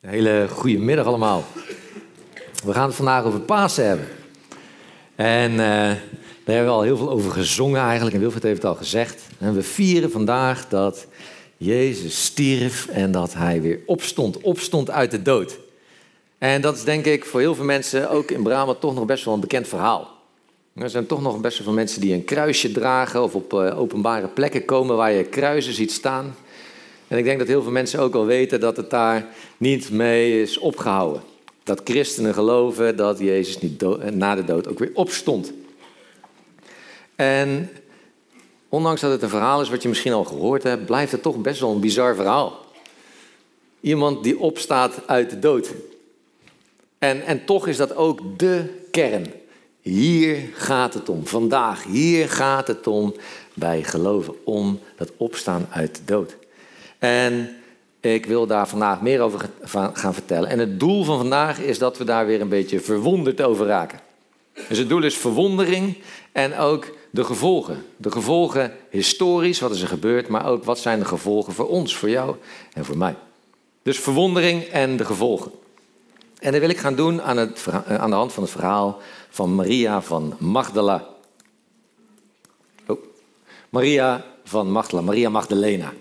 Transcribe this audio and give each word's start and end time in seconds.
Een 0.00 0.10
hele 0.10 0.46
goede 0.50 0.78
middag 0.78 1.06
allemaal. 1.06 1.44
We 2.64 2.72
gaan 2.72 2.86
het 2.86 2.94
vandaag 2.94 3.24
over 3.24 3.40
Pasen 3.40 3.86
hebben. 3.86 4.08
En 5.14 5.50
uh, 5.52 5.58
daar 5.58 5.98
hebben 6.44 6.64
we 6.64 6.70
al 6.70 6.82
heel 6.82 6.96
veel 6.96 7.10
over 7.10 7.30
gezongen 7.32 7.80
eigenlijk. 7.80 8.14
En 8.14 8.20
Wilfred 8.20 8.42
heeft 8.42 8.62
het 8.62 8.70
al 8.70 8.76
gezegd. 8.76 9.22
En 9.38 9.54
we 9.54 9.62
vieren 9.62 10.10
vandaag 10.10 10.68
dat 10.68 11.06
Jezus 11.56 12.24
stierf 12.24 12.88
en 12.88 13.12
dat 13.12 13.34
hij 13.34 13.62
weer 13.62 13.80
opstond. 13.86 14.40
Opstond 14.40 14.90
uit 14.90 15.10
de 15.10 15.22
dood. 15.22 15.58
En 16.38 16.60
dat 16.60 16.76
is 16.76 16.84
denk 16.84 17.04
ik 17.04 17.24
voor 17.24 17.40
heel 17.40 17.54
veel 17.54 17.64
mensen, 17.64 18.10
ook 18.10 18.30
in 18.30 18.42
Brabant, 18.42 18.80
toch 18.80 18.94
nog 18.94 19.04
best 19.04 19.24
wel 19.24 19.34
een 19.34 19.40
bekend 19.40 19.68
verhaal. 19.68 20.10
Er 20.74 20.90
zijn 20.90 21.06
toch 21.06 21.22
nog 21.22 21.40
best 21.40 21.56
wel 21.56 21.66
veel 21.66 21.76
mensen 21.76 22.00
die 22.00 22.14
een 22.14 22.24
kruisje 22.24 22.72
dragen 22.72 23.22
of 23.22 23.34
op 23.34 23.52
uh, 23.52 23.80
openbare 23.80 24.28
plekken 24.28 24.64
komen 24.64 24.96
waar 24.96 25.12
je 25.12 25.24
kruisen 25.24 25.74
ziet 25.74 25.92
staan. 25.92 26.34
En 27.08 27.18
ik 27.18 27.24
denk 27.24 27.38
dat 27.38 27.48
heel 27.48 27.62
veel 27.62 27.72
mensen 27.72 28.00
ook 28.00 28.14
al 28.14 28.26
weten 28.26 28.60
dat 28.60 28.76
het 28.76 28.90
daar 28.90 29.26
niet 29.56 29.90
mee 29.90 30.42
is 30.42 30.58
opgehouden. 30.58 31.22
Dat 31.62 31.80
christenen 31.84 32.34
geloven 32.34 32.96
dat 32.96 33.18
Jezus 33.18 33.58
niet 33.58 33.84
na 34.14 34.34
de 34.34 34.44
dood 34.44 34.68
ook 34.68 34.78
weer 34.78 34.90
opstond. 34.94 35.52
En 37.14 37.70
ondanks 38.68 39.00
dat 39.00 39.10
het 39.10 39.22
een 39.22 39.28
verhaal 39.28 39.60
is 39.60 39.68
wat 39.68 39.82
je 39.82 39.88
misschien 39.88 40.12
al 40.12 40.24
gehoord 40.24 40.62
hebt, 40.62 40.86
blijft 40.86 41.12
het 41.12 41.22
toch 41.22 41.36
best 41.36 41.60
wel 41.60 41.70
een 41.70 41.80
bizar 41.80 42.14
verhaal. 42.14 42.66
Iemand 43.80 44.22
die 44.22 44.38
opstaat 44.38 45.00
uit 45.06 45.30
de 45.30 45.38
dood. 45.38 45.70
En, 46.98 47.22
en 47.22 47.44
toch 47.44 47.66
is 47.66 47.76
dat 47.76 47.96
ook 47.96 48.38
de 48.38 48.64
kern. 48.90 49.26
Hier 49.80 50.48
gaat 50.52 50.94
het 50.94 51.08
om. 51.08 51.26
Vandaag, 51.26 51.84
hier 51.84 52.28
gaat 52.28 52.66
het 52.66 52.86
om 52.86 53.14
bij 53.54 53.82
geloven. 53.82 54.34
Om 54.44 54.80
dat 54.96 55.12
opstaan 55.16 55.66
uit 55.70 55.94
de 55.94 56.04
dood. 56.04 56.36
En 56.98 57.56
ik 58.00 58.26
wil 58.26 58.46
daar 58.46 58.68
vandaag 58.68 59.00
meer 59.00 59.20
over 59.20 59.50
gaan 59.92 60.14
vertellen. 60.14 60.48
En 60.48 60.58
het 60.58 60.80
doel 60.80 61.04
van 61.04 61.18
vandaag 61.18 61.60
is 61.60 61.78
dat 61.78 61.98
we 61.98 62.04
daar 62.04 62.26
weer 62.26 62.40
een 62.40 62.48
beetje 62.48 62.80
verwonderd 62.80 63.42
over 63.42 63.66
raken. 63.66 64.00
Dus 64.68 64.78
het 64.78 64.88
doel 64.88 65.02
is 65.02 65.16
verwondering 65.16 65.96
en 66.32 66.56
ook 66.56 66.86
de 67.10 67.24
gevolgen. 67.24 67.84
De 67.96 68.10
gevolgen 68.10 68.72
historisch, 68.90 69.60
wat 69.60 69.70
is 69.70 69.82
er 69.82 69.88
gebeurd, 69.88 70.28
maar 70.28 70.46
ook 70.46 70.64
wat 70.64 70.78
zijn 70.78 70.98
de 70.98 71.04
gevolgen 71.04 71.52
voor 71.52 71.68
ons, 71.68 71.96
voor 71.96 72.10
jou 72.10 72.36
en 72.72 72.84
voor 72.84 72.98
mij. 72.98 73.14
Dus 73.82 73.98
verwondering 73.98 74.62
en 74.62 74.96
de 74.96 75.04
gevolgen. 75.04 75.52
En 76.38 76.52
dat 76.52 76.60
wil 76.60 76.70
ik 76.70 76.78
gaan 76.78 76.94
doen 76.94 77.22
aan, 77.22 77.36
het, 77.36 77.66
aan 77.86 78.10
de 78.10 78.16
hand 78.16 78.32
van 78.32 78.42
het 78.42 78.52
verhaal 78.52 78.98
van 79.28 79.54
Maria 79.54 80.02
van 80.02 80.34
Magdala. 80.38 81.06
Oh. 82.86 83.02
Maria 83.68 84.24
van 84.44 84.70
Magdala, 84.70 85.02
Maria 85.02 85.28
Magdalena. 85.28 85.92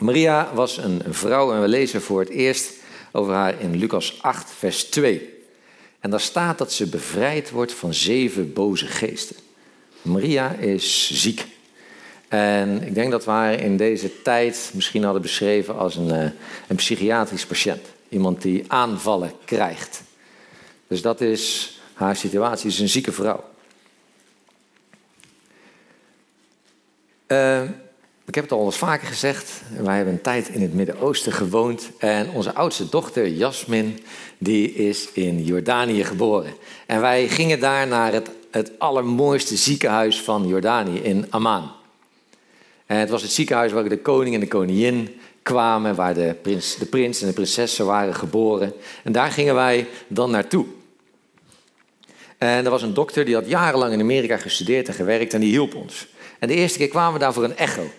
Maria 0.00 0.54
was 0.54 0.76
een 0.76 1.02
vrouw 1.08 1.52
en 1.52 1.60
we 1.60 1.68
lezen 1.68 2.02
voor 2.02 2.20
het 2.20 2.28
eerst 2.28 2.72
over 3.12 3.34
haar 3.34 3.60
in 3.60 3.76
Lucas 3.76 4.22
8, 4.22 4.50
vers 4.50 4.84
2. 4.84 5.40
En 6.00 6.10
daar 6.10 6.20
staat 6.20 6.58
dat 6.58 6.72
ze 6.72 6.86
bevrijd 6.86 7.50
wordt 7.50 7.72
van 7.72 7.94
zeven 7.94 8.52
boze 8.52 8.86
geesten. 8.86 9.36
Maria 10.02 10.50
is 10.52 11.10
ziek. 11.12 11.46
En 12.28 12.82
ik 12.82 12.94
denk 12.94 13.10
dat 13.10 13.24
we 13.24 13.30
haar 13.30 13.60
in 13.60 13.76
deze 13.76 14.22
tijd 14.22 14.70
misschien 14.74 15.04
hadden 15.04 15.22
beschreven 15.22 15.76
als 15.76 15.96
een, 15.96 16.10
eh, 16.10 16.30
een 16.68 16.76
psychiatrisch 16.76 17.46
patiënt. 17.46 17.86
Iemand 18.08 18.42
die 18.42 18.64
aanvallen 18.66 19.32
krijgt. 19.44 20.02
Dus 20.86 21.02
dat 21.02 21.20
is 21.20 21.72
haar 21.92 22.16
situatie. 22.16 22.70
Ze 22.70 22.76
is 22.76 22.82
een 22.82 22.88
zieke 22.88 23.12
vrouw. 23.12 23.44
Uh, 27.28 27.62
ik 28.24 28.34
heb 28.34 28.44
het 28.44 28.52
al 28.52 28.64
eens 28.64 28.76
vaker 28.76 29.06
gezegd. 29.06 29.62
Wij 29.78 29.96
hebben 29.96 30.14
een 30.14 30.20
tijd 30.20 30.48
in 30.48 30.62
het 30.62 30.74
Midden-Oosten 30.74 31.32
gewoond. 31.32 31.90
En 31.98 32.30
onze 32.30 32.54
oudste 32.54 32.88
dochter, 32.88 33.28
Jasmin, 33.28 33.98
die 34.38 34.74
is 34.74 35.08
in 35.12 35.44
Jordanië 35.44 36.04
geboren. 36.04 36.54
En 36.86 37.00
wij 37.00 37.28
gingen 37.28 37.60
daar 37.60 37.86
naar 37.86 38.12
het, 38.12 38.30
het 38.50 38.72
allermooiste 38.78 39.56
ziekenhuis 39.56 40.20
van 40.20 40.46
Jordanië, 40.46 40.98
in 40.98 41.26
Amman. 41.30 41.70
En 42.86 42.96
het 42.96 43.10
was 43.10 43.22
het 43.22 43.32
ziekenhuis 43.32 43.72
waar 43.72 43.88
de 43.88 43.98
koning 43.98 44.34
en 44.34 44.40
de 44.40 44.48
koningin 44.48 45.20
kwamen, 45.42 45.94
waar 45.94 46.14
de 46.14 46.36
prins, 46.42 46.76
de 46.76 46.86
prins 46.86 47.20
en 47.20 47.26
de 47.26 47.32
prinsessen 47.32 47.86
waren 47.86 48.14
geboren. 48.14 48.72
En 49.04 49.12
daar 49.12 49.30
gingen 49.30 49.54
wij 49.54 49.86
dan 50.06 50.30
naartoe. 50.30 50.66
En 52.38 52.64
er 52.64 52.70
was 52.70 52.82
een 52.82 52.94
dokter 52.94 53.24
die 53.24 53.34
had 53.34 53.48
jarenlang 53.48 53.92
in 53.92 54.00
Amerika 54.00 54.36
gestudeerd 54.36 54.88
en 54.88 54.94
gewerkt 54.94 55.34
en 55.34 55.40
die 55.40 55.50
hielp 55.50 55.74
ons. 55.74 56.06
En 56.38 56.48
de 56.48 56.54
eerste 56.54 56.78
keer 56.78 56.88
kwamen 56.88 57.12
we 57.12 57.18
daar 57.18 57.32
voor 57.32 57.44
een 57.44 57.56
echo. 57.56 57.90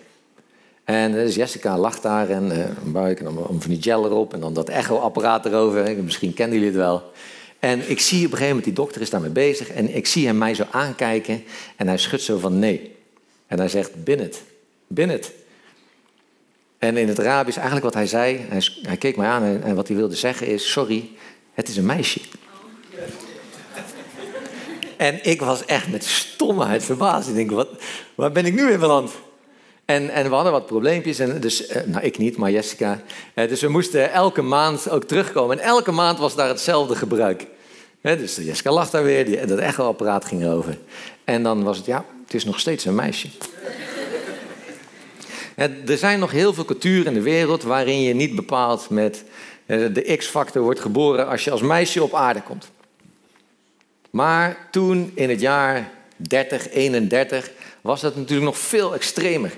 En 0.84 1.12
dus 1.12 1.34
Jessica 1.34 1.78
lag 1.78 2.00
daar 2.00 2.28
en 2.30 2.44
uh, 2.44 2.58
een 2.58 2.92
buik 2.92 3.18
en 3.18 3.24
dan 3.24 3.46
van 3.58 3.70
die 3.70 3.82
gel 3.82 4.04
erop 4.04 4.34
en 4.34 4.40
dan 4.40 4.54
dat 4.54 4.68
echoapparaat 4.68 5.46
erover. 5.46 5.96
Misschien 6.04 6.34
kennen 6.34 6.58
jullie 6.58 6.72
het 6.72 6.82
wel. 6.82 7.12
En 7.58 7.90
ik 7.90 8.00
zie 8.00 8.18
op 8.18 8.32
een 8.32 8.38
gegeven 8.38 8.46
moment, 8.46 8.64
die 8.64 8.72
dokter 8.72 9.00
is 9.00 9.10
daarmee 9.10 9.30
bezig 9.30 9.68
en 9.68 9.94
ik 9.96 10.06
zie 10.06 10.26
hem 10.26 10.38
mij 10.38 10.54
zo 10.54 10.64
aankijken 10.70 11.44
en 11.76 11.88
hij 11.88 11.98
schudt 11.98 12.22
zo 12.22 12.38
van 12.38 12.58
nee. 12.58 12.94
En 13.46 13.58
hij 13.58 13.68
zegt, 13.68 14.04
bin 14.04 14.18
het, 14.18 14.42
bin 14.86 15.08
het. 15.08 15.32
En 16.78 16.96
in 16.96 17.08
het 17.08 17.20
Arabisch, 17.20 17.56
eigenlijk 17.56 17.84
wat 17.84 17.94
hij 17.94 18.06
zei, 18.06 18.40
hij, 18.48 18.62
hij 18.82 18.96
keek 18.96 19.16
mij 19.16 19.28
aan 19.28 19.42
en, 19.42 19.62
en, 19.62 19.74
wat 19.74 19.88
hij 19.88 19.96
wilde 19.96 20.14
zeggen 20.14 20.46
is, 20.46 20.70
sorry, 20.70 21.10
het 21.54 21.68
is 21.68 21.76
een 21.76 21.86
meisje. 21.86 22.20
En 24.96 25.18
ik 25.22 25.40
was 25.40 25.64
echt 25.64 25.90
met 25.90 26.04
stomheid 26.04 26.84
verbaasd. 26.84 27.28
Ik 27.28 27.34
denk, 27.34 27.50
wat, 27.50 27.68
waar 28.14 28.32
ben 28.32 28.46
ik 28.46 28.54
nu 28.54 28.70
in 28.70 28.78
beland? 28.78 29.12
En, 29.84 30.10
en 30.10 30.28
we 30.28 30.34
hadden 30.34 30.52
wat 30.52 30.66
probleempjes, 30.66 31.18
en 31.18 31.40
dus, 31.40 31.66
eh, 31.66 31.82
nou 31.86 32.04
ik 32.04 32.18
niet, 32.18 32.36
maar 32.36 32.50
Jessica. 32.50 33.02
Eh, 33.34 33.48
dus 33.48 33.60
we 33.60 33.68
moesten 33.68 34.12
elke 34.12 34.42
maand 34.42 34.90
ook 34.90 35.04
terugkomen. 35.04 35.58
En 35.58 35.64
elke 35.64 35.90
maand 35.90 36.18
was 36.18 36.34
daar 36.34 36.48
hetzelfde 36.48 36.96
gebruik. 36.96 37.46
dus 38.00 38.36
Jessica 38.36 38.72
lag 38.72 38.90
daar 38.90 39.04
weer, 39.04 39.24
die, 39.24 39.46
dat 39.46 39.58
echoapparaat 39.58 40.24
ging 40.24 40.46
over. 40.46 40.78
En 41.24 41.42
dan 41.42 41.62
was 41.62 41.76
het, 41.76 41.86
ja, 41.86 42.04
het 42.24 42.34
is 42.34 42.44
nog 42.44 42.60
steeds 42.60 42.84
een 42.84 42.94
meisje. 42.94 43.28
er 45.86 45.98
zijn 45.98 46.18
nog 46.18 46.30
heel 46.30 46.54
veel 46.54 46.64
culturen 46.64 47.06
in 47.06 47.14
de 47.14 47.22
wereld 47.22 47.62
waarin 47.62 48.02
je 48.02 48.14
niet 48.14 48.34
bepaald 48.34 48.90
met 48.90 49.24
eh, 49.66 49.78
de 49.92 50.16
X-factor 50.16 50.62
wordt 50.62 50.80
geboren 50.80 51.28
als 51.28 51.44
je 51.44 51.50
als 51.50 51.62
meisje 51.62 52.02
op 52.02 52.14
aarde 52.14 52.42
komt. 52.42 52.70
Maar 54.10 54.68
toen 54.70 55.12
in 55.14 55.30
het 55.30 55.40
jaar 55.40 55.90
30, 56.16 56.70
31 56.70 57.50
was 57.80 58.00
dat 58.00 58.16
natuurlijk 58.16 58.46
nog 58.46 58.58
veel 58.58 58.94
extremer. 58.94 59.52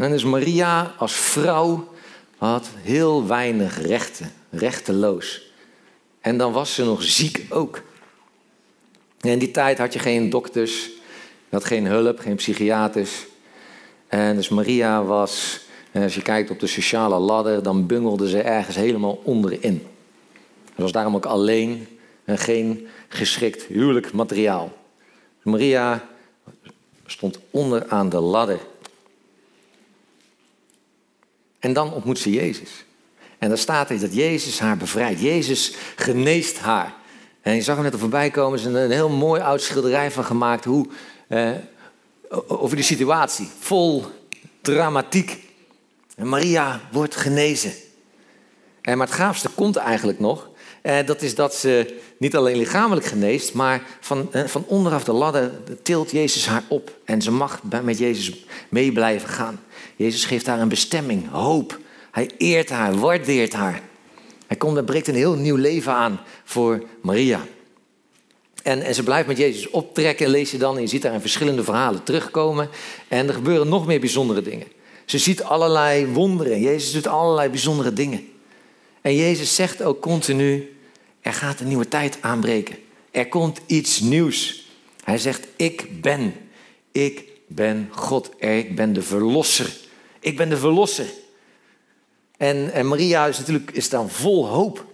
En 0.00 0.10
dus 0.10 0.24
Maria 0.24 0.94
als 0.98 1.12
vrouw 1.12 1.88
had 2.38 2.68
heel 2.76 3.26
weinig 3.26 3.82
rechten, 3.82 4.32
rechteloos. 4.50 5.52
En 6.20 6.36
dan 6.36 6.52
was 6.52 6.74
ze 6.74 6.84
nog 6.84 7.02
ziek 7.02 7.46
ook. 7.48 7.82
En 9.20 9.30
in 9.30 9.38
die 9.38 9.50
tijd 9.50 9.78
had 9.78 9.92
je 9.92 9.98
geen 9.98 10.30
dokters, 10.30 10.90
je 11.48 11.60
geen 11.60 11.86
hulp, 11.86 12.18
geen 12.18 12.36
psychiaters. 12.36 13.26
En 14.08 14.36
dus 14.36 14.48
Maria 14.48 15.04
was, 15.04 15.60
als 15.92 16.14
je 16.14 16.22
kijkt 16.22 16.50
op 16.50 16.60
de 16.60 16.66
sociale 16.66 17.18
ladder, 17.18 17.62
dan 17.62 17.86
bungelde 17.86 18.28
ze 18.28 18.40
ergens 18.40 18.76
helemaal 18.76 19.20
onderin. 19.24 19.86
Ze 20.76 20.82
was 20.82 20.92
daarom 20.92 21.14
ook 21.14 21.26
alleen 21.26 21.86
en 22.24 22.38
geen 22.38 22.88
geschikt 23.08 23.62
huwelijk 23.62 24.12
materiaal. 24.12 24.72
Maria 25.42 26.08
stond 27.06 27.38
onder 27.50 27.88
aan 27.88 28.08
de 28.08 28.20
ladder. 28.20 28.58
En 31.60 31.72
dan 31.72 31.92
ontmoet 31.92 32.18
ze 32.18 32.30
Jezus. 32.30 32.84
En 33.38 33.48
daar 33.48 33.58
staat 33.58 33.90
er 33.90 34.00
dat 34.00 34.14
Jezus 34.14 34.58
haar 34.58 34.76
bevrijdt. 34.76 35.20
Jezus 35.20 35.74
geneest 35.96 36.58
haar. 36.58 36.94
En 37.40 37.54
je 37.54 37.62
zag 37.62 37.74
hem 37.74 37.84
net 37.84 37.92
er 37.92 37.98
voorbij 37.98 38.30
komen. 38.30 38.58
Er 38.58 38.66
is 38.66 38.74
een, 38.74 38.90
heel 38.90 39.08
mooi 39.08 39.40
oud 39.40 39.62
schilderij 39.62 40.10
van 40.10 40.24
gemaakt. 40.24 40.64
Hoe, 40.64 40.86
eh, 41.28 41.50
over 42.46 42.76
die 42.76 42.84
situatie. 42.84 43.48
Vol 43.58 44.04
dramatiek. 44.60 45.38
En 46.16 46.28
Maria 46.28 46.80
wordt 46.92 47.16
genezen. 47.16 47.72
En 48.82 48.98
maar 48.98 49.06
het 49.06 49.16
gaafste 49.16 49.48
komt 49.48 49.76
eigenlijk 49.76 50.20
nog. 50.20 50.48
Eh, 50.82 51.06
dat 51.06 51.22
is 51.22 51.34
dat 51.34 51.54
ze 51.54 51.98
niet 52.18 52.36
alleen 52.36 52.56
lichamelijk 52.56 53.06
geneest, 53.06 53.54
maar 53.54 53.82
van, 54.00 54.32
eh, 54.32 54.44
van 54.44 54.64
onderaf 54.66 55.04
de 55.04 55.12
ladder 55.12 55.52
tilt 55.82 56.10
Jezus 56.10 56.46
haar 56.46 56.62
op. 56.68 56.96
En 57.04 57.22
ze 57.22 57.30
mag 57.30 57.60
met 57.82 57.98
Jezus 57.98 58.44
mee 58.68 58.92
blijven 58.92 59.28
gaan. 59.28 59.60
Jezus 60.00 60.24
geeft 60.24 60.46
haar 60.46 60.60
een 60.60 60.68
bestemming, 60.68 61.30
hoop. 61.30 61.78
Hij 62.10 62.30
eert 62.38 62.70
haar, 62.70 62.98
waardeert 62.98 63.52
haar. 63.52 63.82
Hij 64.46 64.56
komt 64.56 64.76
en 64.76 64.84
breekt 64.84 65.08
een 65.08 65.14
heel 65.14 65.34
nieuw 65.34 65.56
leven 65.56 65.92
aan 65.92 66.20
voor 66.44 66.82
Maria. 67.02 67.44
En, 68.62 68.82
en 68.82 68.94
ze 68.94 69.02
blijft 69.02 69.28
met 69.28 69.36
Jezus 69.36 69.70
optrekken, 69.70 70.28
lees 70.28 70.50
je 70.50 70.58
dan. 70.58 70.76
En 70.76 70.82
je 70.82 70.88
ziet 70.88 71.02
daar 71.02 71.14
in 71.14 71.20
verschillende 71.20 71.64
verhalen 71.64 72.02
terugkomen. 72.02 72.68
En 73.08 73.28
er 73.28 73.34
gebeuren 73.34 73.68
nog 73.68 73.86
meer 73.86 74.00
bijzondere 74.00 74.42
dingen. 74.42 74.66
Ze 75.04 75.18
ziet 75.18 75.42
allerlei 75.42 76.06
wonderen. 76.06 76.60
Jezus 76.60 76.92
doet 76.92 77.06
allerlei 77.06 77.48
bijzondere 77.48 77.92
dingen. 77.92 78.28
En 79.00 79.16
Jezus 79.16 79.54
zegt 79.54 79.82
ook 79.82 80.00
continu, 80.00 80.76
er 81.20 81.32
gaat 81.32 81.60
een 81.60 81.68
nieuwe 81.68 81.88
tijd 81.88 82.18
aanbreken. 82.20 82.76
Er 83.10 83.28
komt 83.28 83.60
iets 83.66 84.00
nieuws. 84.00 84.68
Hij 85.04 85.18
zegt, 85.18 85.46
ik 85.56 86.00
ben. 86.00 86.34
Ik 86.92 87.24
ben 87.46 87.88
God. 87.90 88.30
Ik 88.38 88.74
ben 88.74 88.92
de 88.92 89.02
verlosser. 89.02 89.88
Ik 90.20 90.36
ben 90.36 90.48
de 90.48 90.56
verlosser. 90.56 91.06
En, 92.36 92.72
en 92.72 92.86
Maria 92.86 93.26
is 93.26 93.38
natuurlijk 93.38 93.70
is 93.70 93.88
dan 93.88 94.10
vol 94.10 94.46
hoop. 94.46 94.84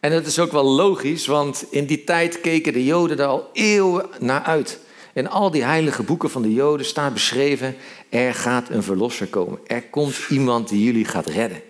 En 0.00 0.10
dat 0.10 0.26
is 0.26 0.38
ook 0.38 0.52
wel 0.52 0.64
logisch, 0.64 1.26
want 1.26 1.64
in 1.70 1.86
die 1.86 2.04
tijd 2.04 2.40
keken 2.40 2.72
de 2.72 2.84
Joden 2.84 3.16
daar 3.16 3.26
al 3.26 3.50
eeuwen 3.52 4.06
naar 4.18 4.42
uit. 4.42 4.78
In 5.12 5.28
al 5.28 5.50
die 5.50 5.64
heilige 5.64 6.02
boeken 6.02 6.30
van 6.30 6.42
de 6.42 6.52
Joden 6.52 6.86
staat 6.86 7.12
beschreven: 7.12 7.76
er 8.08 8.34
gaat 8.34 8.68
een 8.70 8.82
verlosser 8.82 9.26
komen. 9.26 9.58
Er 9.66 9.82
komt 9.82 10.18
iemand 10.28 10.68
die 10.68 10.84
jullie 10.84 11.04
gaat 11.04 11.26
redden. 11.26 11.62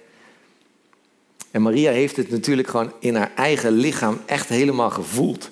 En 1.51 1.63
Maria 1.63 1.91
heeft 1.91 2.17
het 2.17 2.31
natuurlijk 2.31 2.69
gewoon 2.69 2.93
in 2.99 3.15
haar 3.15 3.33
eigen 3.37 3.73
lichaam 3.73 4.21
echt 4.27 4.49
helemaal 4.49 4.91
gevoeld. 4.91 5.51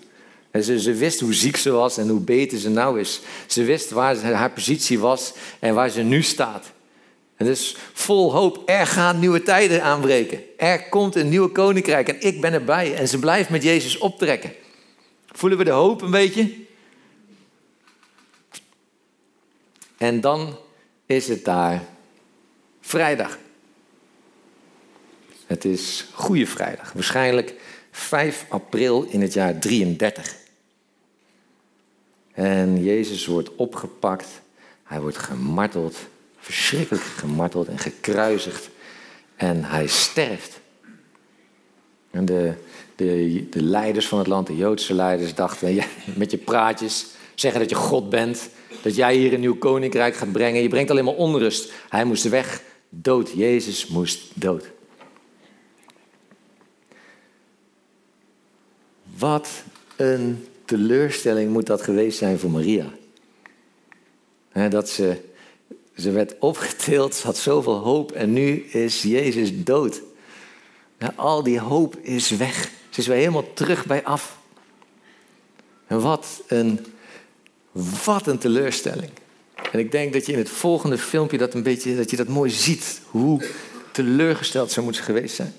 En 0.51 0.63
ze, 0.63 0.81
ze 0.81 0.93
wist 0.93 1.21
hoe 1.21 1.35
ziek 1.35 1.57
ze 1.57 1.71
was 1.71 1.99
en 1.99 2.09
hoe 2.09 2.21
beter 2.21 2.59
ze 2.59 2.71
nou 2.71 3.01
is. 3.01 3.21
Ze 3.47 3.65
wist 3.65 3.91
waar 3.91 4.17
haar 4.17 4.51
positie 4.51 4.99
was 4.99 5.33
en 5.59 5.75
waar 5.75 5.89
ze 5.89 6.03
nu 6.03 6.23
staat. 6.23 6.73
En 7.37 7.47
dus 7.47 7.77
vol 7.93 8.33
hoop, 8.33 8.63
er 8.67 8.87
gaan 8.87 9.19
nieuwe 9.19 9.43
tijden 9.43 9.83
aanbreken. 9.83 10.43
Er 10.59 10.89
komt 10.89 11.15
een 11.15 11.29
nieuwe 11.29 11.49
koninkrijk 11.49 12.09
en 12.09 12.21
ik 12.21 12.41
ben 12.41 12.53
erbij. 12.53 12.95
En 12.95 13.09
ze 13.09 13.19
blijft 13.19 13.51
met 13.51 13.63
Jezus 13.63 13.99
optrekken. 13.99 14.53
Voelen 15.27 15.59
we 15.59 15.65
de 15.65 15.71
hoop 15.71 16.03
een 16.03 16.11
beetje? 16.11 16.55
En 19.97 20.21
dan 20.21 20.59
is 21.07 21.29
het 21.29 21.45
daar 21.45 21.83
vrijdag. 22.81 23.39
Het 25.47 25.65
is 25.65 26.07
Goede 26.13 26.47
Vrijdag, 26.47 26.93
waarschijnlijk 26.93 27.55
5 27.91 28.47
april 28.49 29.03
in 29.03 29.21
het 29.21 29.33
jaar 29.33 29.59
33. 29.59 30.37
En 32.33 32.83
Jezus 32.83 33.27
wordt 33.27 33.55
opgepakt, 33.55 34.29
hij 34.83 35.01
wordt 35.01 35.19
gemarteld, 35.19 35.97
verschrikkelijk 36.45 37.05
gemarteld 37.05 37.69
en 37.69 37.79
gekruisigd. 37.79 38.71
En 39.37 39.65
hij 39.65 39.87
sterft. 39.87 40.61
En 42.11 42.25
de, 42.25 42.53
de, 42.97 43.47
de 43.51 43.63
leiders 43.63 44.09
van 44.09 44.19
het 44.19 44.27
land, 44.27 44.47
de 44.47 44.57
Joodse 44.57 44.95
leiders, 44.95 45.35
dachten 45.35 45.79
met 46.17 46.31
je 46.31 46.39
praatjes 46.39 47.07
zeggen 47.35 47.61
dat 47.61 47.71
je 47.71 47.77
God 47.77 48.11
bent, 48.11 48.49
dat 48.83 48.95
jij 48.97 49.17
hier 49.17 49.33
een 49.33 49.41
nieuw 49.41 49.59
koninkrijk 49.59 50.17
gaat 50.17 50.33
brengen. 50.33 50.63
Je 50.63 50.69
brengt 50.69 50.91
alleen 50.91 51.05
maar 51.05 51.15
onrust. 51.15 51.73
Hij 51.89 52.05
moest 52.05 52.29
weg, 52.29 52.63
dood. 52.89 53.31
Jezus 53.35 53.87
moest 53.87 54.23
dood. 54.35 54.71
Wat 59.19 59.49
een 59.97 60.47
teleurstelling 60.65 61.53
moet 61.53 61.67
dat 61.67 61.83
geweest 61.83 62.19
zijn 62.19 62.39
voor 62.39 62.51
Maria. 62.51 62.93
dat 64.69 64.89
ze, 64.89 65.17
ze 65.97 66.11
werd 66.11 66.35
opgetild, 66.39 67.15
ze 67.15 67.27
had 67.27 67.37
zoveel 67.37 67.77
hoop 67.77 68.13
en 68.13 68.33
nu 68.33 68.65
is 68.65 69.03
Jezus 69.03 69.51
dood. 69.55 70.03
al 71.15 71.43
die 71.43 71.61
hoop 71.61 71.97
is 71.97 72.31
weg. 72.31 72.71
Ze 72.91 73.01
is 73.01 73.07
weer 73.07 73.17
helemaal 73.17 73.53
terug 73.53 73.87
bij 73.87 74.05
af. 74.05 74.39
En 75.87 76.01
wat 76.01 76.43
een, 76.47 76.87
wat 77.73 78.27
een 78.27 78.39
teleurstelling. 78.39 79.11
En 79.73 79.79
ik 79.79 79.91
denk 79.91 80.13
dat 80.13 80.27
je 80.27 80.33
in 80.33 80.39
het 80.39 80.49
volgende 80.49 80.99
filmpje 80.99 81.39
dat 81.39 81.55
een 81.55 81.63
beetje, 81.63 81.97
dat 81.97 82.11
je 82.11 82.17
dat 82.17 82.29
mooi 82.29 82.51
ziet. 82.51 83.01
Hoe 83.11 83.45
teleurgesteld 83.93 84.73
ze 84.73 84.81
moet 84.81 84.97
geweest 84.97 85.35
zijn. 85.35 85.55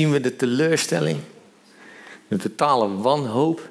Zien 0.00 0.10
we 0.10 0.20
de 0.20 0.36
teleurstelling, 0.36 1.18
de 2.28 2.36
totale 2.36 2.96
wanhoop. 2.96 3.68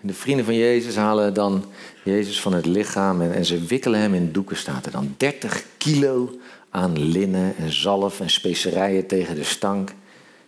En 0.00 0.06
de 0.08 0.14
vrienden 0.14 0.44
van 0.44 0.54
Jezus 0.54 0.96
halen 0.96 1.34
dan 1.34 1.64
Jezus 2.04 2.40
van 2.40 2.52
het 2.52 2.66
lichaam 2.66 3.20
en, 3.20 3.34
en 3.34 3.44
ze 3.44 3.64
wikkelen 3.64 4.00
hem 4.00 4.14
in 4.14 4.32
doeken, 4.32 4.56
staat 4.56 4.86
er 4.86 4.92
dan. 4.92 5.14
30 5.16 5.64
kilo 5.78 6.38
aan 6.70 6.98
linnen 6.98 7.56
en 7.56 7.72
zalf 7.72 8.20
en 8.20 8.30
specerijen 8.30 9.06
tegen 9.06 9.34
de 9.34 9.44
stank. 9.44 9.92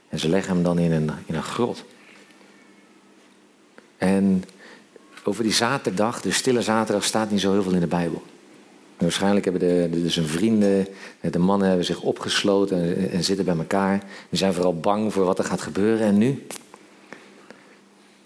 En 0.08 0.18
ze 0.18 0.28
leggen 0.28 0.54
hem 0.54 0.62
dan 0.62 0.78
in 0.78 0.92
een, 0.92 1.10
in 1.26 1.34
een 1.34 1.42
grot. 1.42 1.84
En 3.98 4.44
over 5.24 5.42
die 5.42 5.52
zaterdag, 5.52 6.20
de 6.20 6.32
stille 6.32 6.62
zaterdag, 6.62 7.04
staat 7.04 7.30
niet 7.30 7.40
zo 7.40 7.52
heel 7.52 7.62
veel 7.62 7.74
in 7.74 7.80
de 7.80 7.86
Bijbel 7.86 8.22
waarschijnlijk 8.98 9.44
hebben 9.44 9.90
de, 9.90 10.10
zijn 10.10 10.26
vrienden, 10.26 10.86
de 11.20 11.38
mannen 11.38 11.68
hebben 11.68 11.86
zich 11.86 12.00
opgesloten 12.00 12.96
en, 12.96 13.10
en, 13.10 13.24
zitten 13.24 13.44
bij 13.44 13.56
elkaar. 13.56 13.98
Die 14.28 14.38
zijn 14.38 14.54
vooral 14.54 14.76
bang 14.76 15.12
voor 15.12 15.24
wat 15.24 15.38
er 15.38 15.44
gaat 15.44 15.60
gebeuren. 15.60 16.06
En 16.06 16.18
nu? 16.18 16.46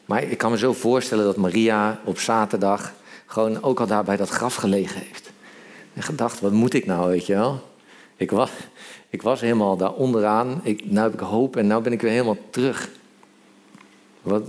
Maar 0.04 0.22
ik 0.22 0.38
kan 0.38 0.50
me 0.50 0.58
zo 0.58 0.72
voorstellen 0.72 1.24
dat 1.24 1.36
Maria 1.36 2.00
op 2.04 2.18
zaterdag 2.18 2.92
gewoon 3.26 3.62
ook 3.62 3.80
al 3.80 3.86
daar 3.86 4.04
bij 4.04 4.16
dat 4.16 4.28
graf 4.28 4.54
gelegen 4.54 5.00
heeft. 5.00 5.30
En 5.94 6.02
gedacht, 6.02 6.40
wat 6.40 6.52
moet 6.52 6.74
ik 6.74 6.86
nou, 6.86 7.08
weet 7.08 7.26
je 7.26 7.34
wel? 7.34 7.60
Ik 8.16 8.30
was, 8.30 8.50
ik 9.08 9.22
was 9.22 9.40
helemaal 9.40 9.76
daar 9.76 9.92
onderaan. 9.92 10.60
Ik, 10.62 10.90
nu 10.90 10.98
heb 10.98 11.12
ik 11.12 11.20
hoop 11.20 11.56
en 11.56 11.66
nu 11.66 11.78
ben 11.78 11.92
ik 11.92 12.00
weer 12.00 12.10
helemaal 12.10 12.38
terug. 12.50 12.90
Wat, 14.22 14.42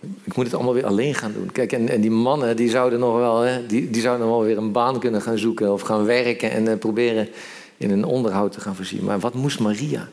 ik 0.00 0.36
moet 0.36 0.44
het 0.44 0.54
allemaal 0.54 0.74
weer 0.74 0.86
alleen 0.86 1.14
gaan 1.14 1.32
doen. 1.32 1.52
Kijk, 1.52 1.72
en, 1.72 1.88
en 1.88 2.00
die 2.00 2.10
mannen 2.10 2.56
die 2.56 2.70
zouden 2.70 2.98
nog 2.98 3.16
wel, 3.16 3.40
hè, 3.40 3.66
die, 3.66 3.90
die 3.90 4.02
zouden 4.02 4.26
nog 4.26 4.36
wel 4.36 4.46
weer 4.46 4.56
een 4.56 4.72
baan 4.72 4.98
kunnen 4.98 5.22
gaan 5.22 5.38
zoeken 5.38 5.72
of 5.72 5.80
gaan 5.80 6.04
werken 6.04 6.50
en 6.50 6.66
uh, 6.66 6.76
proberen 6.76 7.28
in 7.76 7.90
een 7.90 8.04
onderhoud 8.04 8.52
te 8.52 8.60
gaan 8.60 8.74
voorzien. 8.74 9.04
Maar 9.04 9.18
wat 9.18 9.34
moest 9.34 9.60
Maria? 9.60 10.08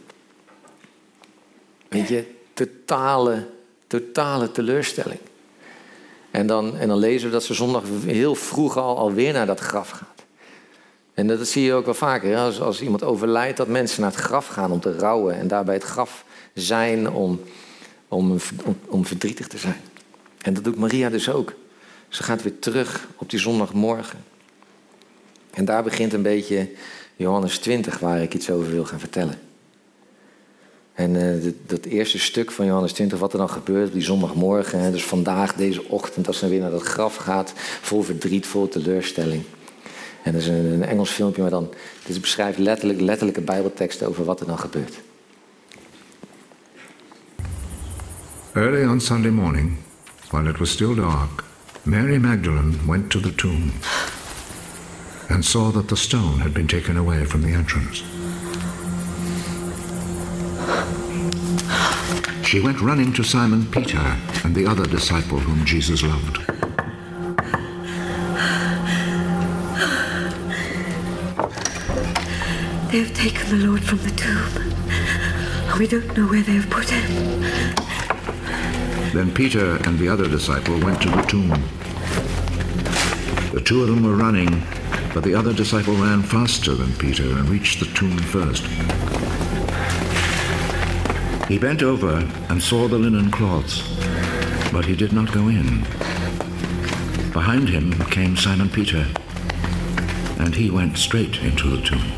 Weet 1.88 2.08
je, 2.08 2.26
totale, 2.54 3.48
totale 3.88 4.52
teleurstelling. 4.52 5.20
En 6.32 6.48
dan, 6.48 6.78
en 6.78 6.88
dan 6.88 6.98
lezen 6.98 7.28
we 7.28 7.34
dat 7.34 7.44
ze 7.44 7.54
zondag 7.54 7.84
heel 8.06 8.36
vroeg 8.36 8.78
al 8.78 8.98
alweer 8.98 9.34
naar 9.34 9.46
dat 9.46 9.60
graf 9.60 9.90
gaat. 9.90 10.24
En 11.14 11.28
dat 11.28 11.48
zie 11.48 11.64
je 11.64 11.74
ook 11.74 11.86
wel 11.86 11.94
vaker. 11.94 12.38
Als, 12.38 12.62
als 12.62 12.82
iemand 12.82 13.04
overlijdt, 13.04 13.58
dat 13.58 13.68
mensen 13.68 14.02
naar 14.02 14.12
het 14.12 14.20
graf 14.20 14.48
gaan 14.48 14.72
om 14.72 14.80
te 14.80 14.98
rouwen. 14.98 15.36
En 15.36 15.48
daarbij 15.48 15.74
het 15.74 15.84
graf 15.84 16.26
zijn 16.54 17.12
om 17.12 17.40
om, 18.08 18.38
om, 18.88 19.06
verdrietig 19.06 19.48
te 19.48 19.58
zijn. 19.58 19.82
En 20.42 20.54
dat 20.54 20.64
doet 20.64 20.78
Maria 20.78 21.10
dus 21.10 21.30
ook. 21.30 21.54
Ze 22.08 22.24
gaat 22.24 22.44
weer 22.44 22.60
terug 22.60 23.08
op 23.16 23.30
die 23.30 23.40
zondagmorgen. 23.40 24.24
En 25.52 25.66
daar 25.66 25.84
begint 25.84 26.14
een 26.14 26.22
beetje 26.22 26.70
Johannes 27.16 27.58
20, 27.58 28.00
waar 28.00 28.22
ik 28.22 28.34
iets 28.34 28.50
over 28.50 28.72
wil 28.72 28.86
gaan 28.86 29.00
vertellen. 29.00 29.40
En 30.94 31.16
uh, 31.16 31.52
dat, 31.66 31.86
eerste 31.86 32.20
stuk 32.20 32.52
van 32.52 32.66
Johannes 32.66 32.94
20, 32.94 33.20
wat 33.20 33.32
er 33.32 33.38
dan 33.38 33.50
gebeurt 33.50 33.88
op 33.88 33.94
die 33.94 34.02
zondagmorgen. 34.02 34.80
Hè, 34.80 34.92
dus 34.92 35.06
vandaag, 35.06 35.54
deze 35.54 35.90
ochtend, 35.90 36.28
als 36.28 36.38
ze 36.38 36.48
weer 36.48 36.60
naar 36.60 36.72
dat 36.72 36.82
graf 36.82 37.16
gaat. 37.16 37.54
Vol 37.82 38.02
verdriet, 38.02 38.46
vol 38.46 38.68
teleurstelling. 38.68 39.44
En 40.24 40.32
dat 40.32 40.42
is 40.42 40.48
een, 40.48 40.66
een 40.66 40.84
Engels 40.84 41.10
filmpje, 41.10 41.42
maar 41.42 41.52
dan 41.52 41.74
dit 42.06 42.22
beschrijft 42.22 42.58
letterlijk, 42.58 43.02
letterlijke 43.02 43.42
bijbelteksten 43.42 44.08
over 44.08 44.26
wat 44.26 44.40
er 44.40 44.46
dan 44.46 44.60
gebeurt. 44.60 44.96
Early 48.58 48.86
on 48.86 49.02
Sunday 49.02 49.32
morning, 49.32 49.84
while 50.32 50.48
it 50.48 50.62
was 50.62 50.72
still 50.72 50.96
dark, 50.96 51.44
Mary 51.86 52.18
Magdalene 52.18 52.88
went 52.88 53.12
to 53.12 53.20
the 53.20 53.34
tomb 53.34 53.74
and 55.30 55.44
saw 55.44 55.72
that 55.72 55.90
the 55.90 55.98
stone 55.98 56.40
had 56.40 56.54
been 56.54 56.66
taken 56.66 56.96
away 56.96 57.26
from 57.26 57.42
the 57.42 57.50
entrance. 57.50 57.98
She 62.48 62.62
went 62.62 62.80
running 62.80 63.12
to 63.16 63.24
Simon 63.26 63.70
Peter 63.70 64.18
and 64.46 64.56
the 64.56 64.66
other 64.66 64.86
disciple 64.86 65.40
whom 65.40 65.66
Jesus 65.66 66.02
loved. 66.02 66.38
They 72.90 73.00
have 73.00 73.14
taken 73.14 73.50
the 73.50 73.68
Lord 73.68 73.84
from 73.84 73.98
the 73.98 74.12
tomb. 74.12 75.78
We 75.78 75.88
don't 75.88 76.16
know 76.16 76.26
where 76.28 76.42
they 76.42 76.54
have 76.54 76.70
put 76.70 76.90
him. 76.90 77.85
Then 79.16 79.34
Peter 79.34 79.78
and 79.88 79.98
the 79.98 80.10
other 80.10 80.28
disciple 80.28 80.78
went 80.82 81.02
to 81.02 81.10
the 81.10 81.22
tomb. 81.22 81.50
The 83.54 83.62
two 83.62 83.82
of 83.82 83.88
them 83.88 84.04
were 84.04 84.18
running, 84.18 84.62
But 85.16 85.24
the 85.24 85.34
other 85.34 85.54
disciple 85.54 85.94
ran 85.94 86.24
faster 86.24 86.74
than 86.74 86.92
Peter 86.98 87.24
and 87.24 87.48
reached 87.48 87.80
the 87.80 87.86
tomb 87.86 88.18
first. 88.18 88.66
He 91.48 91.58
bent 91.58 91.82
over 91.82 92.30
and 92.50 92.62
saw 92.62 92.90
the 92.90 92.98
linen 92.98 93.32
cloths, 93.32 93.82
but 94.74 94.84
he 94.84 94.94
did 94.94 95.14
not 95.14 95.32
go 95.32 95.48
in. 95.48 95.84
Behind 97.32 97.70
him 97.70 97.94
came 98.10 98.36
Simon 98.36 98.68
Peter, 98.68 99.08
and 100.38 100.54
he 100.54 100.70
went 100.70 100.98
straight 100.98 101.38
into 101.42 101.70
the 101.70 101.82
tomb. 101.82 102.12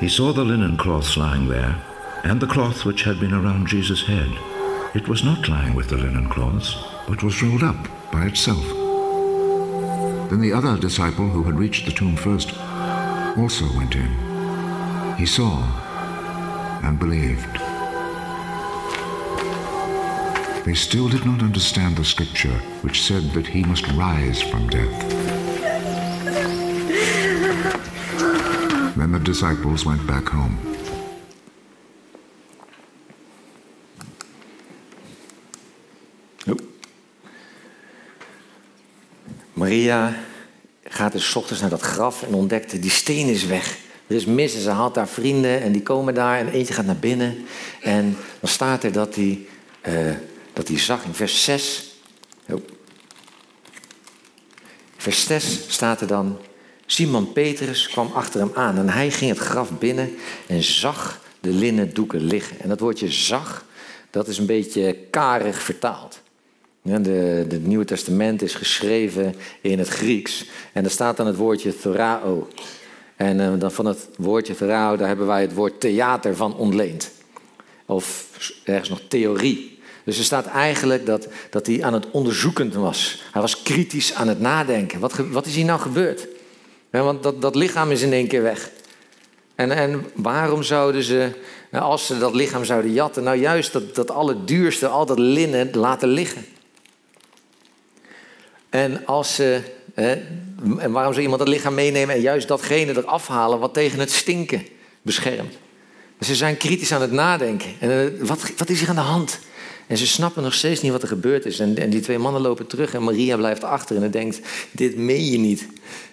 He 0.00 0.08
saw 0.08 0.32
the 0.32 0.44
linen 0.44 0.76
cloths 0.76 1.16
lying 1.16 1.46
there, 1.46 1.80
and 2.24 2.40
the 2.40 2.46
cloth 2.46 2.84
which 2.84 3.02
had 3.02 3.18
been 3.18 3.32
around 3.32 3.66
Jesus' 3.66 4.06
head. 4.06 4.30
It 4.94 5.08
was 5.08 5.24
not 5.24 5.48
lying 5.48 5.74
with 5.74 5.88
the 5.88 5.96
linen 5.96 6.28
cloths, 6.28 6.76
but 7.08 7.22
was 7.22 7.42
rolled 7.42 7.62
up 7.62 7.88
by 8.12 8.26
itself. 8.26 8.64
Then 10.30 10.40
the 10.40 10.52
other 10.52 10.78
disciple 10.78 11.28
who 11.28 11.42
had 11.42 11.58
reached 11.58 11.86
the 11.86 11.92
tomb 11.92 12.16
first 12.16 12.56
also 13.36 13.64
went 13.76 13.96
in. 13.96 15.16
He 15.16 15.26
saw 15.26 15.62
and 16.84 16.98
believed. 16.98 17.58
They 20.64 20.74
still 20.74 21.08
did 21.08 21.26
not 21.26 21.42
understand 21.42 21.96
the 21.96 22.04
scripture 22.04 22.56
which 22.82 23.02
said 23.02 23.24
that 23.32 23.48
he 23.48 23.64
must 23.64 23.88
rise 23.92 24.40
from 24.40 24.68
death. 24.68 25.08
Then 28.96 29.10
the 29.10 29.18
disciples 29.18 29.84
went 29.84 30.06
back 30.06 30.28
home. 30.28 30.71
Maria 39.72 40.14
gaat 40.84 41.12
dus 41.12 41.34
ochtends 41.34 41.60
naar 41.60 41.70
dat 41.70 41.80
graf 41.80 42.22
en 42.22 42.34
ontdekt 42.34 42.82
die 42.82 42.90
steen 42.90 43.28
is 43.28 43.46
weg. 43.46 43.76
Er 44.06 44.16
is 44.16 44.24
mis 44.24 44.54
en 44.54 44.60
ze 44.60 44.70
haalt 44.70 44.94
daar 44.94 45.08
vrienden 45.08 45.62
en 45.62 45.72
die 45.72 45.82
komen 45.82 46.14
daar 46.14 46.38
en 46.38 46.48
eentje 46.48 46.74
gaat 46.74 46.84
naar 46.84 46.96
binnen. 46.96 47.44
En 47.80 48.16
dan 48.40 48.50
staat 48.50 48.84
er 48.84 48.92
dat 48.92 49.14
hij, 49.14 49.46
eh, 49.80 49.94
dat 50.52 50.68
hij 50.68 50.78
zag 50.78 51.04
in 51.04 51.14
vers 51.14 51.44
6. 51.44 51.94
Oh. 52.50 52.62
Vers 54.96 55.26
6 55.26 55.60
staat 55.68 56.00
er 56.00 56.06
dan. 56.06 56.38
Simon 56.86 57.32
Petrus 57.32 57.88
kwam 57.88 58.10
achter 58.14 58.40
hem 58.40 58.50
aan 58.54 58.78
en 58.78 58.88
hij 58.88 59.10
ging 59.10 59.30
het 59.30 59.40
graf 59.40 59.78
binnen 59.78 60.14
en 60.46 60.62
zag 60.62 61.20
de 61.40 61.50
linnen 61.50 61.94
doeken 61.94 62.24
liggen. 62.24 62.60
En 62.60 62.68
dat 62.68 62.80
woordje 62.80 63.12
zag, 63.12 63.64
dat 64.10 64.28
is 64.28 64.38
een 64.38 64.46
beetje 64.46 64.96
karig 65.10 65.62
vertaald. 65.62 66.21
De 66.82 67.60
Nieuwe 67.62 67.84
Testament 67.84 68.42
is 68.42 68.54
geschreven 68.54 69.34
in 69.60 69.78
het 69.78 69.88
Grieks. 69.88 70.44
En 70.72 70.84
er 70.84 70.90
staat 70.90 71.16
dan 71.16 71.26
het 71.26 71.36
woordje 71.36 71.78
thorao. 71.78 72.48
En 73.16 73.38
uh, 73.38 73.52
dan 73.58 73.72
van 73.72 73.86
het 73.86 74.08
woordje 74.16 74.54
thorao, 74.56 74.96
daar 74.96 75.08
hebben 75.08 75.26
wij 75.26 75.40
het 75.40 75.54
woord 75.54 75.80
theater 75.80 76.36
van 76.36 76.56
ontleend. 76.56 77.10
Of 77.86 78.28
ergens 78.64 78.88
nog 78.88 79.00
theorie. 79.08 79.78
Dus 80.04 80.18
er 80.18 80.24
staat 80.24 80.46
eigenlijk 80.46 81.06
dat, 81.06 81.28
dat 81.50 81.66
hij 81.66 81.82
aan 81.84 81.92
het 81.92 82.10
onderzoeken 82.10 82.80
was. 82.80 83.22
Hij 83.32 83.40
was 83.40 83.62
kritisch 83.62 84.14
aan 84.14 84.28
het 84.28 84.40
nadenken. 84.40 85.00
Wat, 85.00 85.16
wat 85.16 85.46
is 85.46 85.54
hier 85.54 85.64
nou 85.64 85.80
gebeurd? 85.80 86.28
Ja, 86.92 87.02
want 87.02 87.22
dat, 87.22 87.42
dat 87.42 87.54
lichaam 87.54 87.90
is 87.90 88.02
in 88.02 88.12
één 88.12 88.28
keer 88.28 88.42
weg. 88.42 88.70
En, 89.54 89.70
en 89.70 90.04
waarom 90.14 90.62
zouden 90.62 91.02
ze, 91.02 91.30
nou, 91.70 91.84
als 91.84 92.06
ze 92.06 92.18
dat 92.18 92.34
lichaam 92.34 92.64
zouden 92.64 92.92
jatten, 92.92 93.22
nou 93.22 93.36
juist 93.36 93.72
dat, 93.72 93.94
dat 93.94 94.10
allerduurste, 94.10 94.86
al 94.86 95.06
dat 95.06 95.18
linnen 95.18 95.70
laten 95.72 96.08
liggen? 96.08 96.44
En, 98.72 99.06
als 99.06 99.34
ze, 99.34 99.60
hè, 99.94 100.12
en 100.78 100.92
waarom 100.92 101.12
zou 101.12 101.20
iemand 101.20 101.38
dat 101.38 101.48
lichaam 101.48 101.74
meenemen 101.74 102.14
en 102.14 102.20
juist 102.20 102.48
datgene 102.48 102.96
eraf 102.96 103.26
halen 103.26 103.58
wat 103.58 103.74
tegen 103.74 103.98
het 103.98 104.10
stinken 104.10 104.66
beschermt? 105.02 105.54
Ze 106.20 106.34
zijn 106.34 106.56
kritisch 106.56 106.92
aan 106.92 107.00
het 107.00 107.12
nadenken. 107.12 107.70
En 107.80 107.90
eh, 107.90 108.26
wat, 108.26 108.52
wat 108.56 108.68
is 108.68 108.80
hier 108.80 108.88
aan 108.88 108.94
de 108.94 109.00
hand? 109.00 109.38
En 109.86 109.96
ze 109.96 110.06
snappen 110.06 110.42
nog 110.42 110.54
steeds 110.54 110.80
niet 110.80 110.92
wat 110.92 111.02
er 111.02 111.08
gebeurd 111.08 111.46
is. 111.46 111.58
En, 111.58 111.76
en 111.76 111.90
die 111.90 112.00
twee 112.00 112.18
mannen 112.18 112.42
lopen 112.42 112.66
terug 112.66 112.94
en 112.94 113.02
Maria 113.02 113.36
blijft 113.36 113.64
achter 113.64 114.02
en 114.02 114.10
denkt, 114.10 114.40
dit 114.70 114.96
meen 114.96 115.30
je 115.30 115.38
niet. 115.38 115.66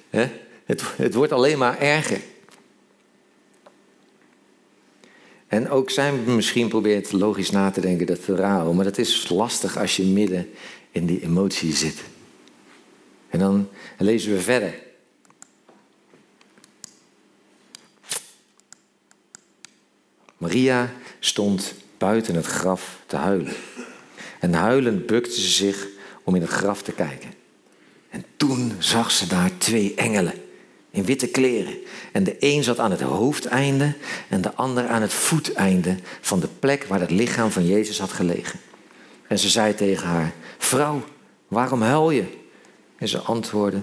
Hè? 0.09 0.29
Het, 0.65 0.83
het 0.95 1.13
wordt 1.13 1.31
alleen 1.31 1.57
maar 1.57 1.79
erger. 1.79 2.19
En 5.47 5.69
ook 5.69 5.89
zij 5.89 6.11
misschien 6.11 6.67
probeert 6.67 7.11
logisch 7.11 7.51
na 7.51 7.71
te 7.71 7.81
denken 7.81 8.05
dat 8.05 8.19
verhaal, 8.19 8.73
maar 8.73 8.85
dat 8.85 8.97
is 8.97 9.29
lastig 9.29 9.77
als 9.77 9.95
je 9.95 10.03
midden 10.03 10.49
in 10.91 11.05
die 11.05 11.21
emotie 11.23 11.75
zit. 11.75 12.03
En 13.29 13.39
dan 13.39 13.69
lezen 13.97 14.33
we 14.33 14.41
verder. 14.41 14.73
Maria 20.37 20.91
stond 21.19 21.73
buiten 21.97 22.35
het 22.35 22.45
graf 22.45 22.99
te 23.05 23.15
huilen. 23.15 23.53
En 24.39 24.53
huilend 24.53 25.05
bukte 25.05 25.41
ze 25.41 25.49
zich 25.49 25.87
om 26.23 26.35
in 26.35 26.41
het 26.41 26.51
graf 26.51 26.81
te 26.81 26.91
kijken. 26.91 27.33
En 28.09 28.25
toen 28.37 28.73
zag 28.79 29.11
ze 29.11 29.27
daar 29.27 29.57
twee 29.57 29.93
engelen 29.95 30.33
in 30.91 31.05
witte 31.05 31.27
kleren. 31.27 31.77
En 32.11 32.23
de 32.23 32.35
een 32.39 32.63
zat 32.63 32.79
aan 32.79 32.91
het 32.91 33.01
hoofdeinde 33.01 33.95
en 34.29 34.41
de 34.41 34.53
ander 34.53 34.87
aan 34.87 35.01
het 35.01 35.13
voeteinde 35.13 35.97
van 36.21 36.39
de 36.39 36.49
plek 36.59 36.83
waar 36.83 36.99
het 36.99 37.11
lichaam 37.11 37.51
van 37.51 37.65
Jezus 37.65 37.99
had 37.99 38.11
gelegen. 38.11 38.59
En 39.27 39.39
ze 39.39 39.49
zei 39.49 39.75
tegen 39.75 40.07
haar: 40.07 40.33
Vrouw, 40.57 41.03
waarom 41.47 41.81
huil 41.81 42.11
je? 42.11 42.37
En 42.99 43.07
ze 43.07 43.17
antwoordde: 43.17 43.81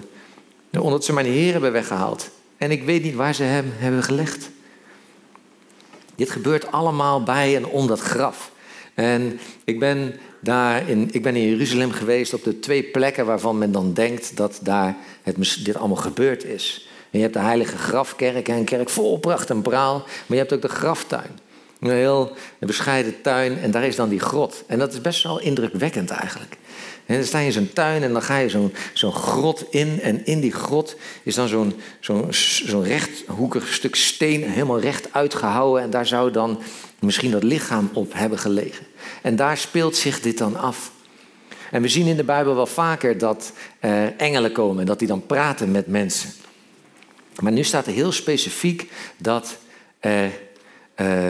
Omdat 0.79 1.05
ze 1.05 1.13
mijn 1.13 1.25
Heer 1.25 1.51
hebben 1.51 1.71
weggehaald. 1.71 2.29
En 2.57 2.71
ik 2.71 2.83
weet 2.83 3.03
niet 3.03 3.15
waar 3.15 3.35
ze 3.35 3.43
hem 3.43 3.71
hebben 3.75 4.03
gelegd. 4.03 4.49
Dit 6.15 6.29
gebeurt 6.29 6.71
allemaal 6.71 7.23
bij 7.23 7.55
en 7.55 7.65
om 7.65 7.87
dat 7.87 7.99
graf. 7.99 8.51
En 8.93 9.39
ik 9.63 9.79
ben 9.79 10.15
daar 10.39 10.89
in, 10.89 11.09
ik 11.11 11.23
ben 11.23 11.35
in 11.35 11.49
Jeruzalem 11.49 11.91
geweest 11.91 12.33
op 12.33 12.43
de 12.43 12.59
twee 12.59 12.83
plekken 12.83 13.25
waarvan 13.25 13.57
men 13.57 13.71
dan 13.71 13.93
denkt 13.93 14.37
dat 14.37 14.59
daar 14.61 14.95
het, 15.23 15.59
dit 15.63 15.75
allemaal 15.75 15.97
gebeurd 15.97 16.43
is. 16.43 16.89
En 17.09 17.17
je 17.17 17.21
hebt 17.21 17.33
de 17.33 17.39
heilige 17.39 17.77
grafkerk, 17.77 18.47
een 18.47 18.65
kerk 18.65 18.89
vol 18.89 19.17
pracht 19.17 19.49
en 19.49 19.61
praal. 19.61 19.97
Maar 19.97 20.23
je 20.27 20.35
hebt 20.35 20.53
ook 20.53 20.61
de 20.61 20.67
graftuin. 20.67 21.39
Een 21.79 21.91
heel 21.91 22.35
bescheiden 22.59 23.21
tuin 23.21 23.59
en 23.59 23.71
daar 23.71 23.85
is 23.85 23.95
dan 23.95 24.09
die 24.09 24.19
grot. 24.19 24.63
En 24.67 24.79
dat 24.79 24.93
is 24.93 25.01
best 25.01 25.23
wel 25.23 25.39
indrukwekkend 25.39 26.09
eigenlijk. 26.09 26.57
En 27.05 27.15
dan 27.15 27.23
sta 27.23 27.39
je 27.39 27.45
in 27.45 27.51
zo'n 27.51 27.73
tuin 27.73 28.03
en 28.03 28.13
dan 28.13 28.21
ga 28.21 28.37
je 28.37 28.49
zo'n 28.49 28.73
zo'n 28.93 29.13
grot 29.13 29.65
in. 29.69 30.01
En 30.01 30.25
in 30.25 30.39
die 30.39 30.51
grot 30.51 30.95
is 31.23 31.35
dan 31.35 31.47
zo'n 31.47 31.73
zo'n 31.99 32.27
zo'n 32.65 32.83
rechthoekig 32.83 33.73
stuk 33.73 33.95
steen 33.95 34.43
helemaal 34.43 34.79
recht 34.79 35.13
uitgehouwen. 35.13 35.81
En 35.81 35.89
daar 35.89 36.05
zou 36.05 36.31
dan 36.31 36.61
misschien 36.99 37.31
dat 37.31 37.43
lichaam 37.43 37.89
op 37.93 38.13
hebben 38.13 38.39
gelegen. 38.39 38.85
En 39.21 39.35
daar 39.35 39.57
speelt 39.57 39.95
zich 39.95 40.21
dit 40.21 40.37
dan 40.37 40.55
af. 40.55 40.91
En 41.71 41.81
we 41.81 41.87
zien 41.87 42.07
in 42.07 42.17
de 42.17 42.23
Bijbel 42.23 42.55
wel 42.55 42.65
vaker 42.65 43.17
dat 43.17 43.51
uh, 43.81 44.21
engelen 44.21 44.51
komen 44.51 44.79
en 44.79 44.85
dat 44.85 44.99
die 44.99 45.07
dan 45.07 45.25
praten 45.25 45.71
met 45.71 45.87
mensen. 45.87 46.29
Maar 47.39 47.51
nu 47.51 47.63
staat 47.63 47.87
er 47.87 47.93
heel 47.93 48.11
specifiek 48.11 48.91
dat 49.17 49.57
er 49.99 50.31
uh, 51.01 51.25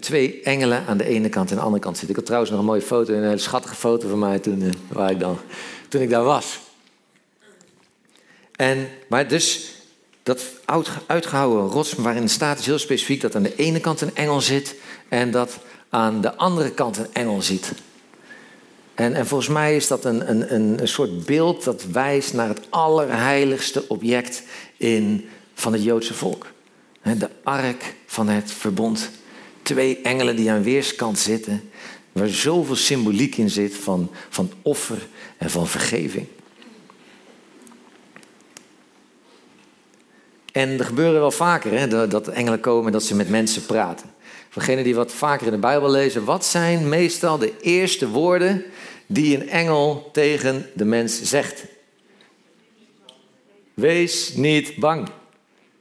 twee 0.00 0.40
engelen 0.42 0.84
aan 0.86 0.96
de 0.96 1.04
ene 1.04 1.28
kant 1.28 1.50
en 1.50 1.56
de 1.56 1.62
andere 1.62 1.82
kant 1.82 1.96
zitten. 1.96 2.10
Ik 2.10 2.16
had 2.16 2.24
trouwens 2.24 2.52
nog 2.52 2.60
een 2.60 2.66
mooie 2.66 2.82
foto, 2.82 3.14
een 3.14 3.22
hele 3.22 3.38
schattige 3.38 3.74
foto 3.74 4.08
van 4.08 4.18
mij 4.18 4.38
toen, 4.38 4.62
uh, 4.62 4.70
waar 4.88 5.10
ik 5.10 5.20
dan, 5.20 5.38
toen 5.88 6.00
ik 6.00 6.10
daar 6.10 6.24
was. 6.24 6.60
En, 8.56 8.88
maar 9.08 9.28
dus 9.28 9.74
dat 10.22 10.44
uitgehouden 11.06 11.66
rots 11.66 11.92
waarin 11.92 12.28
staat 12.28 12.58
is 12.58 12.66
heel 12.66 12.78
specifiek 12.78 13.20
dat 13.20 13.34
aan 13.34 13.42
de 13.42 13.56
ene 13.56 13.80
kant 13.80 14.00
een 14.00 14.14
engel 14.14 14.40
zit 14.40 14.74
en 15.08 15.30
dat 15.30 15.58
aan 15.88 16.20
de 16.20 16.36
andere 16.36 16.70
kant 16.70 16.96
een 16.96 17.12
engel 17.12 17.42
zit. 17.42 17.72
En, 18.94 19.14
en 19.14 19.26
volgens 19.26 19.48
mij 19.50 19.76
is 19.76 19.86
dat 19.86 20.04
een, 20.04 20.30
een, 20.30 20.80
een 20.80 20.88
soort 20.88 21.24
beeld 21.24 21.64
dat 21.64 21.84
wijst 21.84 22.34
naar 22.34 22.48
het 22.48 22.60
allerheiligste 22.70 23.88
object 23.88 24.42
in, 24.76 25.28
van 25.54 25.72
het 25.72 25.82
Joodse 25.82 26.14
volk. 26.14 26.46
De 27.02 27.30
ark 27.42 27.94
van 28.06 28.28
het 28.28 28.52
verbond. 28.52 29.10
Twee 29.62 30.00
engelen 30.02 30.36
die 30.36 30.50
aan 30.50 30.62
weerskant 30.62 31.18
zitten, 31.18 31.70
waar 32.12 32.28
zoveel 32.28 32.76
symboliek 32.76 33.36
in 33.36 33.50
zit 33.50 33.74
van, 33.74 34.10
van 34.28 34.52
offer 34.62 35.06
en 35.36 35.50
van 35.50 35.66
vergeving. 35.66 36.26
En 40.52 40.78
er 40.78 40.84
gebeuren 40.84 41.20
wel 41.20 41.30
vaker 41.30 41.78
hè, 41.78 42.08
dat 42.08 42.28
engelen 42.28 42.60
komen 42.60 42.86
en 42.86 42.92
dat 42.92 43.02
ze 43.02 43.14
met 43.14 43.28
mensen 43.28 43.66
praten. 43.66 44.10
Voor 44.48 44.62
degenen 44.62 44.84
die 44.84 44.94
wat 44.94 45.12
vaker 45.12 45.46
in 45.46 45.52
de 45.52 45.58
Bijbel 45.58 45.90
lezen, 45.90 46.24
wat 46.24 46.44
zijn 46.44 46.88
meestal 46.88 47.38
de 47.38 47.52
eerste 47.60 48.08
woorden 48.08 48.64
die 49.06 49.36
een 49.36 49.48
engel 49.48 50.10
tegen 50.12 50.66
de 50.74 50.84
mens 50.84 51.22
zegt? 51.22 51.64
Wees 53.74 54.34
niet 54.34 54.76
bang. 54.76 55.08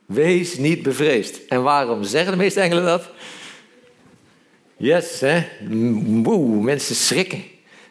Wees 0.05 0.57
niet 0.57 0.83
bevreesd. 0.83 1.45
En 1.47 1.63
waarom 1.63 2.03
zeggen 2.03 2.31
de 2.31 2.37
meeste 2.37 2.59
engelen 2.59 2.83
dat? 2.83 3.09
Yes, 4.81 5.19
hè? 5.19 5.43
Woe, 6.23 6.61
mensen 6.61 6.95
schrikken. 6.95 7.43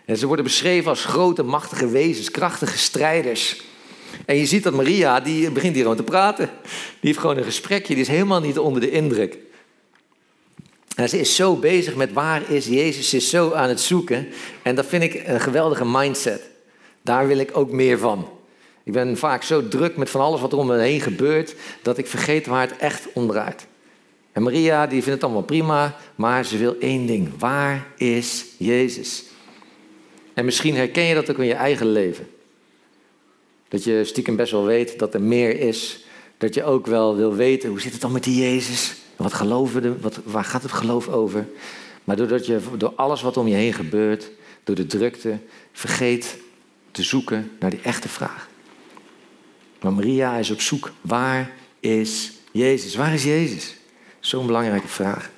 En 0.04 0.16
ze 0.16 0.26
worden 0.26 0.44
beschreven 0.44 0.90
als 0.90 1.04
grote, 1.04 1.42
machtige 1.42 1.88
wezens, 1.88 2.30
krachtige 2.30 2.78
strijders. 2.78 3.62
En 4.24 4.36
je 4.36 4.46
ziet 4.46 4.62
dat 4.62 4.74
Maria, 4.74 5.20
die 5.20 5.50
begint 5.50 5.74
hier 5.74 5.82
gewoon 5.82 5.96
te 5.96 6.02
praten. 6.02 6.50
Die 6.62 6.70
heeft 7.00 7.18
gewoon 7.18 7.36
een 7.36 7.44
gesprekje, 7.44 7.94
die 7.94 8.02
is 8.02 8.08
helemaal 8.08 8.40
niet 8.40 8.58
onder 8.58 8.80
de 8.80 8.90
indruk. 8.90 9.38
En 10.96 11.08
ze 11.08 11.20
is 11.20 11.34
zo 11.34 11.56
bezig 11.56 11.94
met 11.94 12.12
waar 12.12 12.50
is 12.50 12.66
Jezus, 12.66 13.14
is 13.14 13.30
zo 13.30 13.52
aan 13.52 13.68
het 13.68 13.80
zoeken. 13.80 14.28
En 14.62 14.74
dat 14.74 14.86
vind 14.86 15.02
ik 15.02 15.22
een 15.26 15.40
geweldige 15.40 15.84
mindset. 15.86 16.42
Daar 17.02 17.26
wil 17.26 17.38
ik 17.38 17.56
ook 17.56 17.70
meer 17.70 17.98
van. 17.98 18.28
Ik 18.84 18.92
ben 18.92 19.16
vaak 19.16 19.42
zo 19.42 19.68
druk 19.68 19.96
met 19.96 20.10
van 20.10 20.20
alles 20.20 20.40
wat 20.40 20.52
er 20.52 20.58
om 20.58 20.66
me 20.66 20.78
heen 20.78 21.00
gebeurt, 21.00 21.54
dat 21.82 21.98
ik 21.98 22.06
vergeet 22.06 22.46
waar 22.46 22.68
het 22.68 22.76
echt 22.76 23.08
om 23.12 23.28
draait. 23.28 23.66
En 24.32 24.42
Maria, 24.42 24.86
die 24.86 25.02
vindt 25.02 25.14
het 25.14 25.24
allemaal 25.24 25.42
prima, 25.42 25.96
maar 26.14 26.44
ze 26.44 26.56
wil 26.56 26.76
één 26.80 27.06
ding. 27.06 27.28
Waar 27.38 27.86
is 27.96 28.44
Jezus? 28.56 29.24
En 30.34 30.44
misschien 30.44 30.74
herken 30.74 31.04
je 31.04 31.14
dat 31.14 31.30
ook 31.30 31.38
in 31.38 31.44
je 31.44 31.54
eigen 31.54 31.86
leven. 31.92 32.28
Dat 33.68 33.84
je 33.84 34.04
stiekem 34.04 34.36
best 34.36 34.52
wel 34.52 34.64
weet 34.64 34.98
dat 34.98 35.14
er 35.14 35.22
meer 35.22 35.58
is. 35.58 36.04
Dat 36.38 36.54
je 36.54 36.64
ook 36.64 36.86
wel 36.86 37.16
wil 37.16 37.34
weten, 37.34 37.68
hoe 37.68 37.80
zit 37.80 37.92
het 37.92 38.00
dan 38.00 38.12
met 38.12 38.24
die 38.24 38.42
Jezus? 38.42 38.94
Wat 39.16 39.32
geloven 39.32 39.82
we, 39.82 39.98
wat, 40.00 40.20
waar 40.24 40.44
gaat 40.44 40.62
het 40.62 40.72
geloof 40.72 41.08
over? 41.08 41.46
Maar 42.04 42.16
doordat 42.16 42.46
je 42.46 42.60
door 42.76 42.92
alles 42.96 43.22
wat 43.22 43.36
om 43.36 43.48
je 43.48 43.54
heen 43.54 43.72
gebeurt, 43.72 44.30
door 44.64 44.76
de 44.76 44.86
drukte, 44.86 45.38
vergeet 45.72 46.38
te 46.90 47.02
zoeken 47.02 47.50
naar 47.58 47.70
die 47.70 47.80
echte 47.82 48.08
vraag. 48.08 48.48
Maar 49.80 49.92
Maria 49.92 50.36
is 50.36 50.50
op 50.50 50.60
zoek. 50.60 50.92
Waar 51.00 51.52
is 51.80 52.32
Jezus? 52.50 52.94
Waar 52.94 53.14
is 53.14 53.24
Jezus? 53.24 53.76
Zo'n 54.20 54.46
belangrijke 54.46 54.88
vraag. 54.88 55.30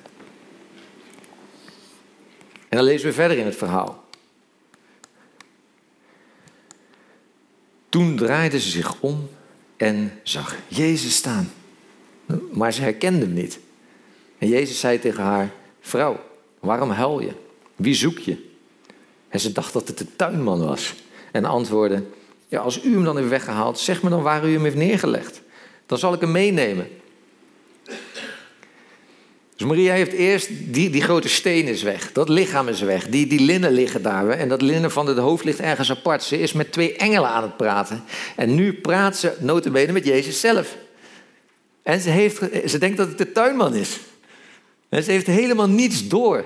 En 2.69 2.79
dan 2.79 2.83
lezen 2.83 3.07
we 3.07 3.13
verder 3.13 3.37
in 3.37 3.45
het 3.45 3.55
verhaal. 3.55 4.03
Toen 7.89 8.15
draaide 8.15 8.59
ze 8.59 8.69
zich 8.69 8.99
om 8.99 9.29
en 9.77 10.19
zag 10.23 10.55
Jezus 10.67 11.15
staan. 11.15 11.51
Maar 12.51 12.73
ze 12.73 12.81
herkende 12.81 13.25
hem 13.25 13.33
niet. 13.33 13.59
En 14.37 14.47
Jezus 14.47 14.79
zei 14.79 14.99
tegen 14.99 15.23
haar: 15.23 15.51
Vrouw, 15.81 16.19
waarom 16.59 16.89
huil 16.89 17.19
je? 17.19 17.31
Wie 17.75 17.93
zoek 17.93 18.17
je? 18.17 18.49
En 19.29 19.39
ze 19.39 19.51
dacht 19.51 19.73
dat 19.73 19.87
het 19.87 19.97
de 19.97 20.15
tuinman 20.15 20.65
was. 20.65 20.93
En 21.31 21.45
antwoordde: 21.45 22.03
Ja, 22.47 22.59
als 22.59 22.83
u 22.83 22.93
hem 22.93 23.03
dan 23.03 23.17
heeft 23.17 23.29
weggehaald, 23.29 23.79
zeg 23.79 24.03
me 24.03 24.09
dan 24.09 24.21
waar 24.21 24.47
u 24.47 24.53
hem 24.53 24.63
heeft 24.63 24.75
neergelegd. 24.75 25.41
Dan 25.85 25.97
zal 25.97 26.13
ik 26.13 26.21
hem 26.21 26.31
meenemen. 26.31 26.87
Dus 29.63 29.71
Maria 29.71 29.93
heeft 29.93 30.11
eerst, 30.11 30.49
die, 30.73 30.89
die 30.89 31.01
grote 31.01 31.29
steen 31.29 31.67
is 31.67 31.83
weg, 31.83 32.11
dat 32.11 32.29
lichaam 32.29 32.67
is 32.67 32.81
weg, 32.81 33.07
die, 33.07 33.27
die 33.27 33.39
linnen 33.39 33.71
liggen 33.71 34.01
daar. 34.01 34.29
En 34.29 34.49
dat 34.49 34.61
linnen 34.61 34.91
van 34.91 35.07
het 35.07 35.17
hoofd 35.17 35.43
ligt 35.43 35.59
ergens 35.59 35.91
apart. 35.91 36.23
Ze 36.23 36.39
is 36.39 36.53
met 36.53 36.71
twee 36.71 36.95
engelen 36.95 37.29
aan 37.29 37.43
het 37.43 37.57
praten. 37.57 38.03
En 38.35 38.55
nu 38.55 38.73
praat 38.73 39.17
ze 39.17 39.33
notabene 39.39 39.91
met 39.91 40.05
Jezus 40.05 40.39
zelf. 40.39 40.77
En 41.83 41.99
ze, 41.99 42.09
heeft, 42.09 42.41
ze 42.65 42.77
denkt 42.77 42.97
dat 42.97 43.07
het 43.07 43.17
de 43.17 43.31
tuinman 43.31 43.75
is. 43.75 43.99
Ze 44.89 45.11
heeft 45.11 45.27
helemaal 45.27 45.69
niets 45.69 46.07
door. 46.07 46.45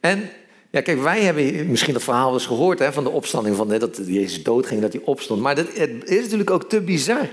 En 0.00 0.30
ja, 0.70 0.80
kijk, 0.80 1.02
wij 1.02 1.20
hebben 1.20 1.70
misschien 1.70 1.94
dat 1.94 2.02
verhaal 2.02 2.32
eens 2.32 2.46
gehoord 2.46 2.78
hè, 2.78 2.92
van 2.92 3.04
de 3.04 3.10
opstanding, 3.10 3.56
van, 3.56 3.68
dat 3.68 4.00
Jezus 4.06 4.42
doodging, 4.42 4.80
dat 4.80 4.92
hij 4.92 5.02
opstond. 5.04 5.40
Maar 5.40 5.54
dat, 5.54 5.66
het 5.74 6.10
is 6.10 6.22
natuurlijk 6.22 6.50
ook 6.50 6.68
te 6.68 6.80
bizar. 6.80 7.28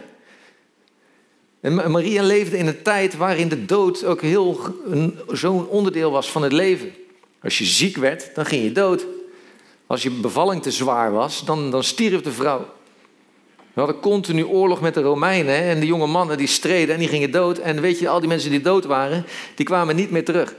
En 1.62 1.92
Maria 1.92 2.24
leefde 2.24 2.58
in 2.58 2.68
een 2.68 2.82
tijd 2.82 3.16
waarin 3.16 3.48
de 3.48 3.66
dood 3.66 4.06
ook 4.06 4.22
heel 4.22 4.60
zo'n 5.28 5.68
onderdeel 5.68 6.12
was 6.12 6.32
van 6.32 6.44
het 6.44 6.52
leven. 6.52 6.94
Als 7.44 7.58
je 7.58 7.66
ziek 7.66 7.98
werd, 7.98 8.36
dan 8.36 8.46
ging 8.46 8.64
je 8.64 8.72
dood. 8.72 9.06
Als 9.88 10.04
je 10.04 10.12
bevalling 10.12 10.62
te 10.62 10.72
zwaar 10.72 11.12
was, 11.12 11.46
dan, 11.46 11.72
dan 11.72 11.84
stierf 11.84 12.22
de 12.22 12.32
vrouw. 12.32 12.66
We 13.74 13.80
hadden 13.80 14.00
continu 14.00 14.46
oorlog 14.46 14.82
met 14.82 14.94
de 14.94 15.02
Romeinen 15.02 15.56
en 15.56 15.80
de 15.80 15.86
jonge 15.86 16.08
mannen 16.08 16.38
die 16.38 16.48
streden 16.48 16.94
en 16.94 17.00
die 17.00 17.10
gingen 17.10 17.32
dood. 17.32 17.58
En 17.58 17.82
weet 17.82 18.00
je, 18.00 18.10
al 18.10 18.20
die 18.20 18.30
mensen 18.30 18.50
die 18.50 18.62
dood 18.62 18.86
waren, 18.86 19.26
die 19.56 19.66
kwamen 19.66 19.96
niet 19.96 20.12
meer 20.12 20.26
terug. 20.26 20.56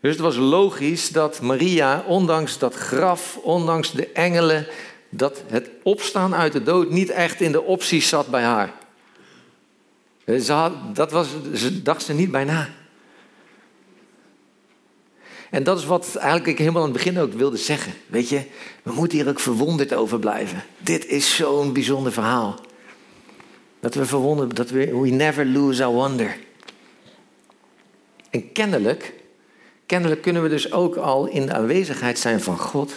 Dus 0.00 0.12
het 0.12 0.20
was 0.20 0.36
logisch 0.36 1.08
dat 1.08 1.40
Maria, 1.40 2.04
ondanks 2.06 2.58
dat 2.58 2.74
graf, 2.74 3.38
ondanks 3.42 3.92
de 3.92 4.08
engelen, 4.08 4.66
dat 5.08 5.42
het 5.46 5.70
opstaan 5.82 6.34
uit 6.34 6.52
de 6.52 6.62
dood 6.62 6.90
niet 6.90 7.10
echt 7.10 7.40
in 7.40 7.52
de 7.52 7.62
opties 7.62 8.08
zat 8.08 8.26
bij 8.26 8.42
haar. 8.42 8.72
Ze, 10.26 10.52
had, 10.52 10.96
dat 10.96 11.12
was, 11.12 11.28
ze 11.54 11.82
dacht 11.82 12.02
ze 12.02 12.12
niet 12.12 12.30
bij 12.30 12.44
na. 12.44 12.68
En 15.50 15.62
dat 15.62 15.78
is 15.78 15.84
wat 15.84 16.14
eigenlijk 16.14 16.46
ik 16.46 16.58
helemaal 16.58 16.82
aan 16.82 16.88
het 16.88 16.96
begin 16.96 17.18
ook 17.18 17.32
wilde 17.32 17.56
zeggen. 17.56 17.92
Weet 18.06 18.28
je, 18.28 18.42
we 18.82 18.92
moeten 18.92 19.18
hier 19.18 19.28
ook 19.28 19.40
verwonderd 19.40 19.94
over 19.94 20.18
blijven. 20.18 20.62
Dit 20.78 21.06
is 21.06 21.36
zo'n 21.36 21.72
bijzonder 21.72 22.12
verhaal. 22.12 22.60
Dat 23.80 23.94
we 23.94 24.06
verwonderen, 24.06 24.54
dat 24.54 24.70
we, 24.70 24.98
we 24.98 25.08
never 25.08 25.46
lose 25.46 25.84
our 25.84 25.94
wonder. 25.94 26.36
En 28.30 28.52
kennelijk, 28.52 29.12
kennelijk 29.86 30.22
kunnen 30.22 30.42
we 30.42 30.48
dus 30.48 30.72
ook 30.72 30.96
al 30.96 31.26
in 31.26 31.46
de 31.46 31.52
aanwezigheid 31.52 32.18
zijn 32.18 32.40
van 32.40 32.58
God, 32.58 32.92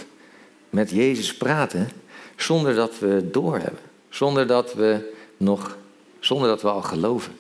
met 0.70 0.90
Jezus 0.90 1.38
praten, 1.38 1.90
zonder 2.36 2.76
dat 2.76 3.00
we 3.00 3.30
doorhebben. 3.32 3.84
Zonder 4.10 4.48
dat 4.48 4.74
we 4.74 5.14
nog 5.38 5.78
zonder 6.20 6.48
dat 6.48 6.62
we 6.62 6.70
al 6.70 6.82
geloven. 6.82 7.38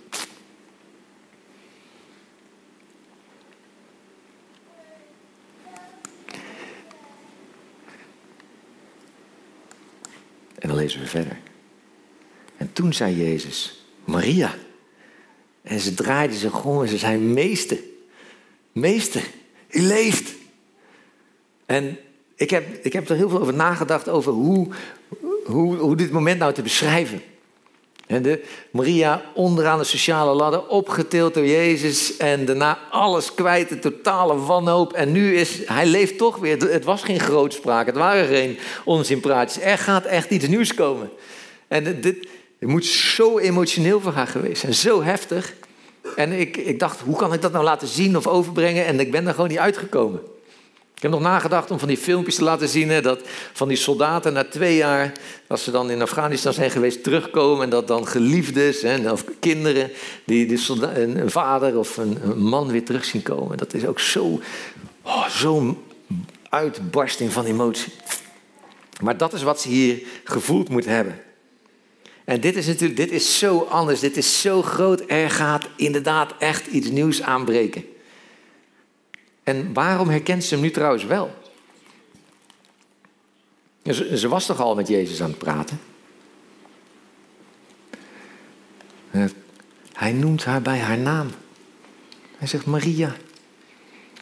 En 10.59 10.67
dan 10.67 10.75
lezen 10.75 10.99
we 10.99 11.07
verder. 11.07 11.39
En 12.57 12.73
toen 12.73 12.93
zei 12.93 13.15
Jezus, 13.15 13.85
Maria. 14.05 14.55
En 15.61 15.79
ze 15.79 15.93
draaide 15.93 16.33
zich 16.33 16.63
om 16.63 16.81
en 16.81 16.87
ze 16.87 16.97
zei, 16.97 17.17
meester, 17.17 17.79
meester, 18.71 19.23
u 19.69 19.81
leeft. 19.81 20.33
En 21.65 21.97
ik 22.35 22.49
heb, 22.49 22.85
ik 22.85 22.93
heb 22.93 23.09
er 23.09 23.15
heel 23.15 23.29
veel 23.29 23.39
over 23.39 23.53
nagedacht 23.53 24.09
over 24.09 24.31
hoe, 24.31 24.67
hoe, 25.45 25.75
hoe 25.75 25.95
dit 25.95 26.11
moment 26.11 26.39
nou 26.39 26.53
te 26.53 26.61
beschrijven. 26.61 27.21
De 28.07 28.43
Maria 28.71 29.21
onderaan 29.33 29.77
de 29.77 29.83
sociale 29.83 30.33
ladder, 30.33 30.67
opgetild 30.67 31.33
door 31.33 31.45
Jezus 31.45 32.17
en 32.17 32.45
daarna 32.45 32.79
alles 32.89 33.33
kwijt, 33.33 33.69
de 33.69 33.79
totale 33.79 34.37
wanhoop. 34.37 34.93
En 34.93 35.11
nu 35.11 35.35
is, 35.35 35.59
hij 35.65 35.85
leeft 35.85 36.17
toch 36.17 36.37
weer. 36.37 36.57
Het 36.57 36.83
was 36.83 37.03
geen 37.03 37.19
grootspraak, 37.19 37.85
het 37.85 37.95
waren 37.95 38.27
geen 38.27 38.57
onzinpraatjes. 38.85 39.63
Er 39.63 39.77
gaat 39.77 40.05
echt 40.05 40.29
iets 40.29 40.47
nieuws 40.47 40.73
komen. 40.73 41.09
En 41.67 42.01
dit, 42.01 42.27
het 42.59 42.69
moet 42.69 42.85
zo 42.85 43.37
emotioneel 43.37 44.01
voor 44.01 44.13
haar 44.13 44.27
geweest 44.27 44.61
zijn, 44.61 44.73
zo 44.73 45.03
heftig. 45.03 45.53
En 46.15 46.31
ik, 46.31 46.57
ik 46.57 46.79
dacht, 46.79 46.99
hoe 46.99 47.15
kan 47.15 47.33
ik 47.33 47.41
dat 47.41 47.51
nou 47.51 47.63
laten 47.63 47.87
zien 47.87 48.17
of 48.17 48.27
overbrengen? 48.27 48.85
En 48.85 48.99
ik 48.99 49.11
ben 49.11 49.27
er 49.27 49.33
gewoon 49.33 49.49
niet 49.49 49.57
uitgekomen. 49.57 50.21
Ik 50.97 51.03
heb 51.03 51.12
nog 51.12 51.21
nagedacht 51.21 51.71
om 51.71 51.79
van 51.79 51.88
die 51.88 51.97
filmpjes 51.97 52.36
te 52.36 52.43
laten 52.43 52.67
zien. 52.67 53.01
dat 53.01 53.19
van 53.53 53.67
die 53.67 53.77
soldaten 53.77 54.33
na 54.33 54.43
twee 54.43 54.75
jaar, 54.75 55.12
als 55.47 55.63
ze 55.63 55.71
dan 55.71 55.89
in 55.89 56.01
Afghanistan 56.01 56.53
zijn 56.53 56.71
geweest, 56.71 57.03
terugkomen. 57.03 57.63
En 57.63 57.69
dat 57.69 57.88
dan 57.88 58.07
geliefdes 58.07 58.81
hè, 58.81 59.12
of 59.12 59.23
kinderen, 59.39 59.91
die, 60.25 60.45
die 60.45 60.60
een, 60.69 61.19
een, 61.19 61.31
vader 61.31 61.77
of 61.77 61.97
een, 61.97 62.17
man 62.36 62.71
weer 62.71 62.86
terug 62.86 63.05
zien 63.05 63.21
komen. 63.21 63.57
Dat 63.57 63.73
is 63.73 63.86
ook 63.86 63.99
zo, 63.99 64.39
oh, 65.01 65.27
zo'n 65.27 65.77
uitbarsting 66.49 67.31
van 67.31 67.45
emotie. 67.45 67.93
Maar 69.01 69.17
dat 69.17 69.33
is 69.33 69.43
wat 69.43 69.62
ze 69.62 69.69
hier 69.69 70.01
gevoeld 70.23 70.69
moet 70.69 70.86
hebben. 70.86 71.19
En 72.25 72.41
dit 72.41 72.55
is 72.55 72.67
natuurlijk, 72.67 72.99
dit 72.99 73.12
is 73.12 73.39
zo 73.39 73.67
anders, 73.69 73.99
dit 73.99 74.17
is 74.17 74.41
zo 74.41 74.62
groot. 74.62 75.03
Er 75.07 75.29
gaat 75.29 75.67
inderdaad 75.75 76.33
echt 76.39 76.67
iets 76.67 76.89
nieuws 76.89 77.21
aanbreken. 77.21 77.83
En 79.47 79.73
waarom 79.73 80.10
herkent 80.10 80.43
ze 80.43 80.53
hem 80.53 80.63
nu 80.63 80.71
trouwens 80.71 81.03
wel? 81.03 81.31
Ze, 84.13 84.27
was 84.27 84.45
toch 84.45 84.60
al 84.60 84.75
met 84.75 84.88
Jezus 84.88 85.21
aan 85.21 85.29
het 85.29 85.38
praten? 85.38 85.79
Hij 89.93 90.12
noemt 90.12 90.43
haar 90.43 90.62
bij 90.62 90.79
haar 90.79 90.97
naam. 90.97 91.29
Hij 92.38 92.47
zegt 92.47 92.65
Maria. 92.65 93.15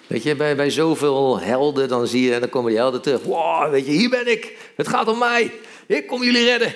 Weet 0.07 0.23
je, 0.23 0.35
bij, 0.35 0.55
bij 0.55 0.69
zoveel 0.69 1.39
helden, 1.39 1.87
dan 1.87 2.07
zie 2.07 2.23
je, 2.23 2.33
en 2.33 2.39
dan 2.39 2.49
komen 2.49 2.69
die 2.69 2.79
helden 2.79 3.01
terug. 3.01 3.23
Wow, 3.23 3.69
weet 3.71 3.85
je, 3.85 3.91
hier 3.91 4.09
ben 4.09 4.31
ik. 4.31 4.71
Het 4.75 4.87
gaat 4.87 5.07
om 5.07 5.17
mij. 5.17 5.51
Ik 5.85 6.07
kom 6.07 6.23
jullie 6.23 6.43
redden. 6.43 6.73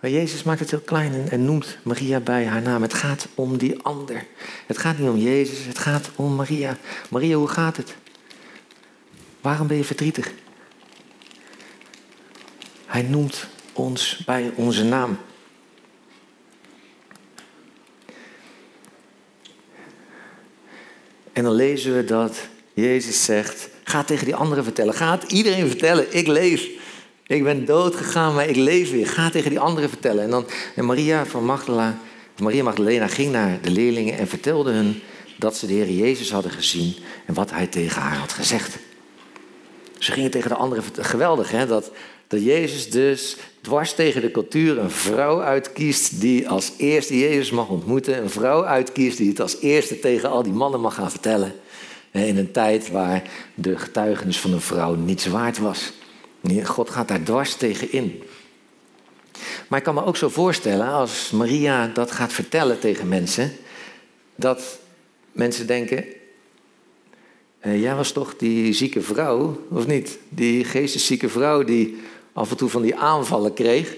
Maar 0.00 0.10
Jezus 0.10 0.42
maakt 0.42 0.60
het 0.60 0.70
heel 0.70 0.80
klein 0.80 1.28
en, 1.30 1.44
noemt 1.44 1.78
Maria 1.82 2.20
bij 2.20 2.46
haar 2.46 2.62
naam. 2.62 2.82
Het 2.82 2.94
gaat 2.94 3.28
om 3.34 3.56
die 3.56 3.82
ander. 3.82 4.26
Het 4.66 4.78
gaat 4.78 4.98
niet 4.98 5.08
om 5.08 5.16
Jezus, 5.16 5.64
het 5.64 5.78
gaat 5.78 6.10
om 6.16 6.34
Maria. 6.34 6.76
Maria, 7.10 7.36
hoe 7.36 7.48
gaat 7.48 7.76
het? 7.76 7.94
Waarom 9.40 9.66
ben 9.66 9.76
je 9.76 9.84
verdrietig? 9.84 10.32
Hij 12.86 13.02
noemt 13.02 13.46
ons 13.72 14.22
bij 14.26 14.52
onze 14.54 14.84
naam. 14.84 15.18
En 21.32 21.44
dan 21.44 21.54
lezen 21.54 21.96
we 21.96 22.04
dat 22.04 22.38
Jezus 22.74 23.24
zegt: 23.24 23.68
Ga 23.84 24.04
tegen 24.04 24.24
die 24.24 24.34
anderen 24.34 24.64
vertellen. 24.64 24.94
Ga 24.94 25.18
het 25.18 25.32
iedereen 25.32 25.68
vertellen. 25.68 26.16
Ik 26.16 26.26
leef. 26.26 26.77
Ik 27.28 27.42
ben 27.42 27.64
dood 27.64 27.96
gegaan, 27.96 28.34
maar 28.34 28.48
ik 28.48 28.56
leef 28.56 28.90
weer. 28.90 29.06
Ga 29.06 29.30
tegen 29.30 29.50
die 29.50 29.60
anderen 29.60 29.88
vertellen. 29.88 30.24
En 30.24 30.30
dan 30.30 30.46
en 30.74 30.84
Maria 30.84 31.26
van 31.26 31.44
Magdala, 31.44 31.98
Maria 32.38 32.62
Magdalena 32.62 33.06
ging 33.06 33.32
naar 33.32 33.58
de 33.62 33.70
leerlingen 33.70 34.18
en 34.18 34.28
vertelde 34.28 34.72
hun 34.72 35.00
dat 35.36 35.56
ze 35.56 35.66
de 35.66 35.72
Heer 35.72 35.90
Jezus 35.90 36.30
hadden 36.30 36.50
gezien 36.50 36.94
en 37.26 37.34
wat 37.34 37.50
hij 37.50 37.66
tegen 37.66 38.02
haar 38.02 38.16
had 38.16 38.32
gezegd. 38.32 38.78
Ze 39.98 40.12
gingen 40.12 40.30
tegen 40.30 40.48
de 40.48 40.56
anderen 40.56 40.84
geweldig, 40.98 41.50
hè? 41.50 41.66
Dat, 41.66 41.90
dat 42.26 42.44
Jezus 42.44 42.90
dus 42.90 43.36
dwars 43.60 43.94
tegen 43.94 44.20
de 44.20 44.30
cultuur 44.30 44.78
een 44.78 44.90
vrouw 44.90 45.42
uitkiest 45.42 46.20
die 46.20 46.48
als 46.48 46.72
eerste 46.76 47.18
Jezus 47.18 47.50
mag 47.50 47.68
ontmoeten. 47.68 48.22
Een 48.22 48.30
vrouw 48.30 48.64
uitkiest 48.64 49.18
die 49.18 49.28
het 49.28 49.40
als 49.40 49.60
eerste 49.60 50.00
tegen 50.00 50.30
al 50.30 50.42
die 50.42 50.52
mannen 50.52 50.80
mag 50.80 50.94
gaan 50.94 51.10
vertellen. 51.10 51.52
In 52.10 52.36
een 52.36 52.52
tijd 52.52 52.90
waar 52.90 53.22
de 53.54 53.78
getuigenis 53.78 54.38
van 54.38 54.52
een 54.52 54.60
vrouw 54.60 54.94
niets 54.94 55.26
waard 55.26 55.58
was. 55.58 55.92
God 56.64 56.90
gaat 56.90 57.08
daar 57.08 57.22
dwars 57.22 57.54
tegen 57.54 57.92
in. 57.92 58.22
Maar 59.68 59.78
ik 59.78 59.84
kan 59.84 59.94
me 59.94 60.04
ook 60.04 60.16
zo 60.16 60.28
voorstellen, 60.28 60.88
als 60.88 61.30
Maria 61.30 61.86
dat 61.86 62.10
gaat 62.10 62.32
vertellen 62.32 62.78
tegen 62.78 63.08
mensen, 63.08 63.52
dat 64.34 64.78
mensen 65.32 65.66
denken: 65.66 66.04
uh, 67.66 67.80
jij 67.82 67.94
was 67.94 68.12
toch 68.12 68.36
die 68.36 68.72
zieke 68.72 69.02
vrouw, 69.02 69.66
of 69.70 69.86
niet? 69.86 70.18
Die 70.28 70.64
geesteszieke 70.64 71.28
vrouw 71.28 71.64
die 71.64 71.96
af 72.32 72.50
en 72.50 72.56
toe 72.56 72.68
van 72.68 72.82
die 72.82 72.96
aanvallen 72.96 73.54
kreeg. 73.54 73.94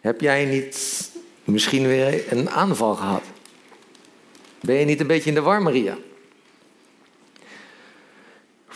Heb 0.00 0.20
jij 0.20 0.44
niet 0.44 1.10
misschien 1.44 1.86
weer 1.86 2.32
een 2.32 2.50
aanval 2.50 2.94
gehad? 2.94 3.22
Ben 4.60 4.76
je 4.76 4.84
niet 4.84 5.00
een 5.00 5.06
beetje 5.06 5.28
in 5.28 5.34
de 5.34 5.40
war, 5.40 5.62
Maria? 5.62 5.96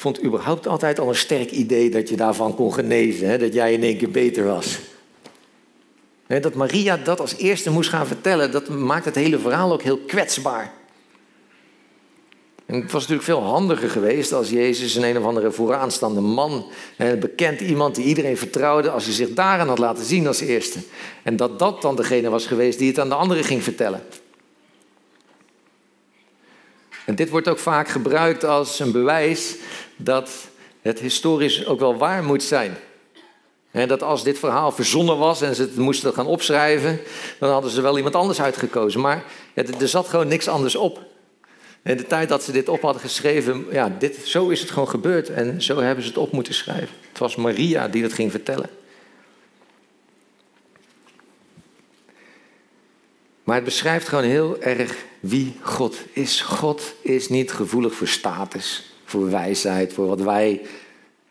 Vond 0.03 0.25
überhaupt 0.25 0.67
altijd 0.67 0.99
al 0.99 1.09
een 1.09 1.15
sterk 1.15 1.51
idee 1.51 1.91
dat 1.91 2.09
je 2.09 2.17
daarvan 2.17 2.55
kon 2.55 2.75
genezen. 2.75 3.29
Hè? 3.29 3.39
Dat 3.39 3.55
jij 3.55 3.73
in 3.73 3.83
één 3.83 3.99
keer 3.99 4.11
beter 4.11 4.45
was. 4.45 4.79
Dat 6.27 6.55
Maria 6.55 6.97
dat 6.97 7.21
als 7.21 7.37
eerste 7.37 7.71
moest 7.71 7.91
gaan 7.91 8.07
vertellen, 8.07 8.53
dat 8.53 8.69
maakt 8.69 9.05
het 9.05 9.15
hele 9.15 9.39
verhaal 9.39 9.73
ook 9.73 9.83
heel 9.83 9.99
kwetsbaar. 9.99 10.73
En 12.67 12.75
het 12.75 12.93
was 12.93 13.01
natuurlijk 13.01 13.29
veel 13.29 13.43
handiger 13.43 13.91
geweest 13.91 14.33
als 14.33 14.51
Jezus 14.51 14.95
een 14.95 15.03
een 15.03 15.19
of 15.19 15.25
andere 15.25 15.53
vooraanstaande 15.53 16.21
man, 16.21 16.67
een 16.97 17.19
bekend 17.19 17.61
iemand 17.61 17.95
die 17.95 18.05
iedereen 18.05 18.37
vertrouwde, 18.37 18.91
als 18.91 19.05
hij 19.05 19.15
zich 19.15 19.33
daaraan 19.33 19.69
had 19.69 19.79
laten 19.79 20.05
zien 20.05 20.27
als 20.27 20.41
eerste. 20.41 20.79
En 21.23 21.37
dat 21.37 21.59
dat 21.59 21.83
dan 21.83 21.97
degene 21.97 22.31
was 22.31 22.47
geweest 22.47 22.79
die 22.79 22.89
het 22.89 22.99
aan 22.99 23.09
de 23.09 23.15
anderen 23.15 23.45
ging 23.45 23.63
vertellen. 23.63 24.03
En 27.05 27.15
dit 27.15 27.31
wordt 27.31 27.49
ook 27.49 27.59
vaak 27.59 27.89
gebruikt 27.89 28.45
als 28.45 28.79
een 28.79 28.93
bewijs 28.93 29.57
dat 30.05 30.31
het 30.81 30.99
historisch 30.99 31.67
ook 31.67 31.81
wel 31.81 31.97
waar 31.97 32.25
moet 32.25 32.43
zijn. 32.43 32.77
dat 33.71 34.03
als 34.03 34.25
dit 34.25 34.39
verhaal 34.39 34.73
verzonnen 34.73 35.19
was 35.19 35.43
en 35.43 35.55
ze 35.55 35.63
het 35.63 35.77
moesten 35.77 36.15
gaan 36.15 36.27
opschrijven, 36.27 37.01
dan 37.39 37.51
hadden 37.51 37.71
ze 37.71 37.81
wel 37.81 37.97
iemand 37.97 38.15
anders 38.15 38.41
uitgekozen. 38.41 39.01
Maar 39.01 39.25
er 39.55 39.89
zat 39.89 40.09
gewoon 40.09 40.29
niks 40.29 40.49
anders 40.49 40.77
op. 40.77 41.01
In 41.85 41.97
de 41.97 42.07
tijd 42.07 42.29
dat 42.29 42.43
ze 42.43 42.53
dit 42.53 42.69
op 42.69 42.83
hadden 42.83 43.03
geschreven, 43.03 43.67
ja, 43.71 43.97
dit, 43.99 44.17
zo 44.25 44.49
is 44.49 44.61
het 44.61 44.71
gewoon 44.71 44.89
gebeurd 44.89 45.31
en 45.31 45.63
zo 45.63 45.79
hebben 45.79 46.05
ze 46.05 46.11
het 46.11 46.19
op 46.19 46.33
moeten 46.33 46.55
schrijven. 46.55 46.97
Het 47.09 47.19
was 47.19 47.37
Maria 47.37 47.89
die 47.89 48.03
dat 48.03 48.13
ging 48.13 48.31
vertellen. 48.31 48.71
Maar 53.45 53.55
het 53.57 53.65
beschrijft 53.65 54.09
gewoon 54.09 54.25
heel 54.25 54.61
erg 54.61 54.97
wie 55.21 55.57
God 55.61 55.97
is. 56.13 56.41
God 56.41 56.95
is 57.01 57.29
niet 57.29 57.53
gevoelig 57.53 57.95
voor 57.95 58.09
status, 58.09 58.92
voor 59.13 59.31
wijsheid, 59.31 59.93
voor 59.93 60.07
wat 60.07 60.21
wij 60.21 60.61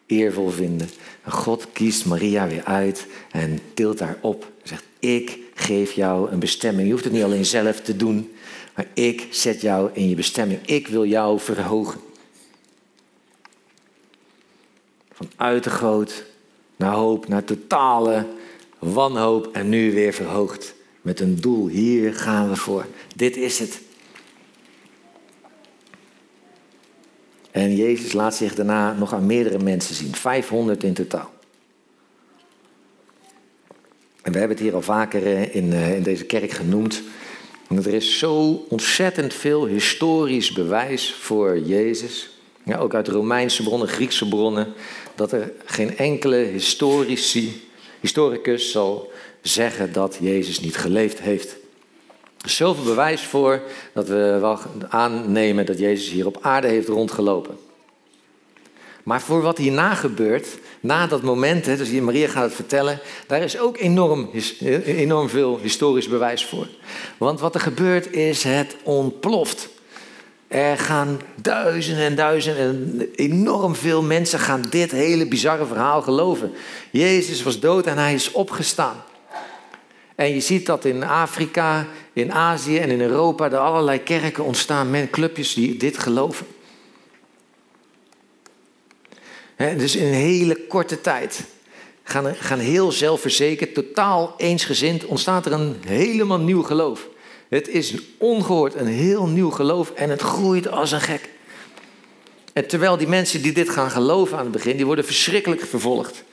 eervol 0.06 0.50
vinden. 0.50 0.90
God 1.28 1.68
kiest 1.74 2.06
Maria 2.06 2.48
weer 2.48 2.64
uit 2.64 3.08
en 3.32 3.60
tilt 3.74 4.00
haar 4.00 4.18
op. 4.22 4.44
En 4.44 4.68
zegt, 4.68 4.84
ik 5.00 5.40
geef 5.54 5.92
jou 5.92 6.32
een 6.32 6.40
bestemming. 6.40 6.86
Je 6.86 6.94
hoeft 6.94 7.04
het 7.04 7.14
niet 7.14 7.24
alleen 7.24 7.46
zelf 7.46 7.82
te 7.82 7.96
doen. 7.96 8.32
Maar 8.76 8.88
ik 8.94 9.28
zet 9.30 9.62
jou 9.62 9.90
in 9.94 10.10
je 10.10 10.16
bestemming. 10.16 10.60
Ik 10.66 10.88
wil 10.88 11.06
jou 11.06 11.40
verhogen. 11.40 12.00
Van 15.12 15.30
uitergroot 15.36 16.24
naar 16.76 16.94
hoop, 16.94 17.28
naar 17.28 17.44
totale 17.44 18.26
wanhoop 18.80 19.50
en 19.52 19.70
nu 19.70 19.94
weer 19.94 20.14
verhoogd. 20.14 20.74
Met 21.02 21.20
een 21.20 21.42
doel. 21.42 21.68
Hier 21.68 22.14
gaan 22.14 22.50
we 22.50 22.56
voor. 22.56 22.86
Dit 23.16 23.38
is 23.38 23.60
het. 23.60 23.82
En 27.52 27.76
Jezus 27.76 28.14
laat 28.14 28.36
zich 28.36 28.56
daarna 28.56 28.94
nog 28.94 29.14
aan 29.14 29.26
meerdere 29.26 29.60
mensen 29.60 29.96
zien. 29.96 30.16
500 30.16 30.84
in 30.84 30.94
totaal. 30.94 31.34
En 34.22 34.32
we 34.32 34.38
hebben 34.38 34.58
het 34.58 34.66
hier 34.66 34.76
al 34.76 34.82
vaker 34.82 35.26
eh, 35.26 35.56
in, 35.56 35.74
eh, 35.74 35.96
in 35.96 36.04
deze 36.04 36.26
kerk 36.26 36.52
genoemd. 36.52 37.02
Want 37.68 37.86
er 37.86 37.94
is 37.94 38.18
zo 38.18 38.66
ontzettend 38.70 39.34
veel 39.34 39.66
historisch 39.66 40.52
bewijs 40.52 41.14
voor 41.14 41.60
Jezus. 41.60 42.30
Ja, 42.64 42.78
ook 42.78 42.94
uit 42.94 43.08
Romeinse 43.08 43.64
bronnen, 43.64 43.88
Griekse 43.88 44.28
bronnen. 44.28 44.74
Dat 45.16 45.32
er 45.32 45.52
geen 45.66 45.98
enkele 45.98 46.36
historici, 46.36 47.70
historicus 48.00 48.72
zal 48.72 49.12
zeggen 49.42 49.94
dat 49.94 50.18
Jezus 50.20 50.60
niet 50.60 50.78
geleefd 50.78 51.20
heeft. 51.20 51.56
Zoveel 52.46 52.84
bewijs 52.84 53.22
voor 53.22 53.62
dat 53.94 54.08
we 54.08 54.38
wel 54.40 54.60
aannemen 54.90 55.66
dat 55.66 55.80
Jezus 55.80 56.10
hier 56.10 56.26
op 56.26 56.38
aarde 56.42 56.68
heeft 56.68 56.88
rondgelopen. 56.88 57.58
Maar 59.04 59.22
voor 59.22 59.42
wat 59.42 59.58
hierna 59.58 59.96
gebeurt, 59.96 60.48
na 60.80 61.08
dat 61.08 61.22
moment, 61.22 61.66
dus 61.66 61.90
hier 61.90 62.04
Maria 62.04 62.28
gaat 62.28 62.44
het 62.44 62.54
vertellen, 62.54 63.00
daar 63.28 63.42
is 63.42 63.60
ook 63.60 63.78
enorm, 63.78 64.30
enorm 64.86 65.30
veel 65.30 65.60
historisch 65.62 66.08
bewijs 66.08 66.46
voor. 66.46 66.68
Want 67.18 67.40
wat 67.40 67.56
er 67.56 67.62
gebeurt 67.62 68.14
is, 68.14 68.44
het 68.44 68.76
ontploft. 68.84 69.70
Er 70.48 70.78
gaan 70.78 71.22
duizenden 71.36 72.06
en 72.06 72.16
duizenden 72.16 72.64
en 73.00 73.10
enorm 73.16 73.76
veel 73.76 74.02
mensen 74.02 74.40
gaan 74.40 74.66
dit 74.70 74.92
hele 74.92 75.28
bizarre 75.28 75.66
verhaal 75.66 76.02
geloven. 76.02 76.52
Jezus 76.92 77.44
was 77.44 77.60
dood 77.60 77.88
en 77.88 77.98
hij 77.98 78.14
is 78.14 78.32
opgestaan. 78.32 79.04
En 80.16 80.34
je 80.34 80.40
ziet 80.40 80.66
dat 80.66 80.86
in 80.86 81.04
Afrika, 81.04 81.88
in 82.14 82.34
Azië 82.34 82.78
en 82.78 82.90
in 82.90 83.02
Europa 83.02 83.46
er 83.46 83.58
allerlei 83.58 84.04
kerken 84.04 84.44
ontstaan, 84.44 84.90
men, 84.90 85.10
clubjes 85.10 85.54
die 85.54 85.78
dit 85.78 85.98
geloven 85.98 86.46
dus 89.78 89.96
in 89.96 90.06
een 90.06 90.14
hele 90.14 90.66
korte 90.68 91.02
tijd 91.02 91.44
gaan, 92.04 92.36
gaan 92.36 92.60
heel 92.60 92.92
zelfverzekerd, 92.92 93.74
totaal 93.74 94.34
eensgezind, 94.38 95.06
ontstaat 95.06 95.46
er 95.46 95.52
een 95.52 95.76
helemaal 95.86 96.40
nieuw 96.40 96.62
geloof. 96.62 97.08
Het 97.50 97.68
is 97.68 97.96
ongehoord, 98.18 98.76
een 98.76 98.88
heel 98.88 99.28
nieuw 99.28 99.50
geloof 99.50 99.92
en 99.92 100.10
het 100.10 100.22
groeit 100.22 100.68
als 100.68 100.92
een 100.92 101.02
gek. 101.02 101.30
En 102.54 102.68
terwijl 102.68 102.98
die 102.98 103.08
mensen 103.08 103.42
die 103.42 103.52
dit 103.52 103.70
gaan 103.70 103.92
geloven 103.92 104.38
aan 104.38 104.44
het 104.44 104.52
begin, 104.52 104.76
die 104.76 104.86
worden 104.86 105.06
verschrikkelijk 105.06 105.62
vervolgd. 105.62 106.24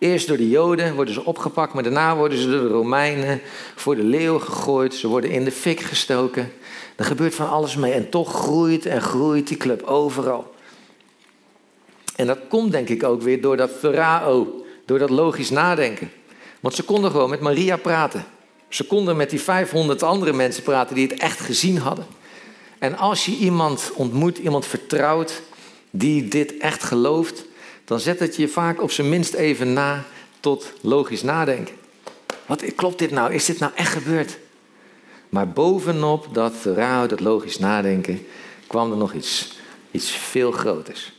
Eerst 0.00 0.28
door 0.28 0.36
de 0.36 0.48
Joden 0.48 0.94
worden 0.94 1.14
ze 1.14 1.24
opgepakt, 1.24 1.72
maar 1.74 1.82
daarna 1.82 2.16
worden 2.16 2.38
ze 2.38 2.50
door 2.50 2.60
de 2.60 2.68
Romeinen 2.68 3.40
voor 3.74 3.96
de 3.96 4.02
leeuw 4.02 4.38
gegooid. 4.38 4.94
Ze 4.94 5.08
worden 5.08 5.30
in 5.30 5.44
de 5.44 5.52
fik 5.52 5.80
gestoken. 5.80 6.52
Er 6.96 7.04
gebeurt 7.04 7.34
van 7.34 7.48
alles 7.50 7.76
mee 7.76 7.92
en 7.92 8.08
toch 8.08 8.32
groeit 8.32 8.86
en 8.86 9.02
groeit 9.02 9.48
die 9.48 9.56
club 9.56 9.82
overal. 9.82 10.54
En 12.16 12.26
dat 12.26 12.38
komt 12.48 12.72
denk 12.72 12.88
ik 12.88 13.02
ook 13.02 13.22
weer 13.22 13.40
door 13.40 13.56
dat 13.56 13.70
verao, 13.78 14.64
door 14.84 14.98
dat 14.98 15.10
logisch 15.10 15.50
nadenken. 15.50 16.10
Want 16.60 16.74
ze 16.74 16.82
konden 16.82 17.10
gewoon 17.10 17.30
met 17.30 17.40
Maria 17.40 17.76
praten. 17.76 18.24
Ze 18.68 18.84
konden 18.84 19.16
met 19.16 19.30
die 19.30 19.40
500 19.40 20.02
andere 20.02 20.32
mensen 20.32 20.62
praten 20.62 20.94
die 20.94 21.08
het 21.08 21.18
echt 21.18 21.40
gezien 21.40 21.78
hadden. 21.78 22.06
En 22.78 22.96
als 22.96 23.24
je 23.24 23.36
iemand 23.36 23.92
ontmoet, 23.94 24.38
iemand 24.38 24.66
vertrouwt, 24.66 25.42
die 25.90 26.28
dit 26.28 26.56
echt 26.56 26.82
gelooft, 26.82 27.44
dan 27.90 28.00
zet 28.00 28.18
het 28.18 28.36
je 28.36 28.48
vaak 28.48 28.82
op 28.82 28.90
zijn 28.90 29.08
minst 29.08 29.34
even 29.34 29.72
na 29.72 30.04
tot 30.40 30.72
logisch 30.80 31.22
nadenken. 31.22 31.74
Wat 32.46 32.74
klopt 32.74 32.98
dit 32.98 33.10
nou? 33.10 33.32
Is 33.32 33.44
dit 33.44 33.58
nou 33.58 33.72
echt 33.74 33.92
gebeurd? 33.92 34.38
Maar 35.28 35.48
bovenop 35.48 36.28
dat 36.32 36.52
verhaal, 36.56 37.08
dat 37.08 37.20
logisch 37.20 37.58
nadenken, 37.58 38.26
kwam 38.66 38.90
er 38.90 38.96
nog 38.96 39.12
iets, 39.12 39.52
iets 39.90 40.10
veel 40.10 40.52
groters. 40.52 41.12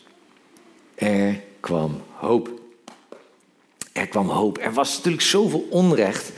Er 0.96 1.42
kwam 1.60 2.02
hoop. 2.14 2.50
Er 3.92 4.08
kwam 4.08 4.30
hoop. 4.30 4.58
Er 4.58 4.74
was 4.74 4.96
natuurlijk 4.96 5.24
zoveel 5.24 5.68
onrecht. 5.70 6.32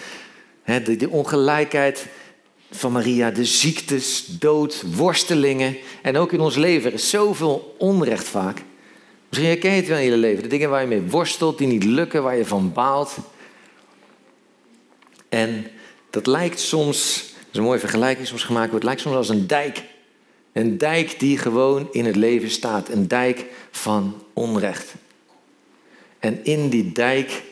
de, 0.64 0.96
de 0.96 1.10
ongelijkheid 1.10 2.08
van 2.72 2.92
Maria, 2.92 3.32
de 3.32 3.46
ziektes, 3.46 4.26
dood, 4.26 4.84
worstelingen. 4.96 5.78
En 6.02 6.18
ook 6.18 6.32
in 6.32 6.42
ons 6.42 6.56
leven 6.56 6.94
is 6.94 7.10
zoveel 7.10 7.76
onrecht 7.78 8.28
vaak. 8.28 8.64
Misschien 9.34 9.54
herken 9.54 9.72
je 9.72 9.78
het 9.78 9.88
wel 9.88 9.98
in 9.98 10.12
je 10.12 10.18
leven. 10.18 10.44
De 10.44 10.50
dingen 10.50 10.70
waar 10.70 10.82
je 10.82 10.88
mee 10.88 11.02
worstelt, 11.02 11.58
die 11.58 11.68
niet 11.68 11.84
lukken, 11.84 12.24
waar 12.24 12.36
je 12.36 12.46
van 12.46 12.74
baalt. 12.74 13.18
En 15.30 15.68
dat 16.10 16.28
lijkt 16.28 16.60
soms, 16.60 17.16
dat 17.38 17.48
is 17.52 17.58
een 17.58 17.64
mooie 17.64 17.80
vergelijking 17.80 18.28
soms 18.28 18.44
gemaakt 18.44 18.70
wordt, 18.70 18.86
lijkt 18.86 19.02
soms 19.02 19.16
als 19.16 19.30
een 19.30 19.48
dijk 19.48 19.84
Een 20.52 20.78
dijk 20.78 21.20
die 21.20 21.38
gewoon 21.38 21.88
in 21.92 22.06
het 22.06 22.16
leven 22.16 22.50
staat. 22.50 22.90
Een 22.90 23.08
dijk 23.08 23.46
van 23.72 24.24
onrecht. 24.34 24.94
En 26.20 26.46
in 26.46 26.70
die 26.70 26.92
dijk 26.92 27.44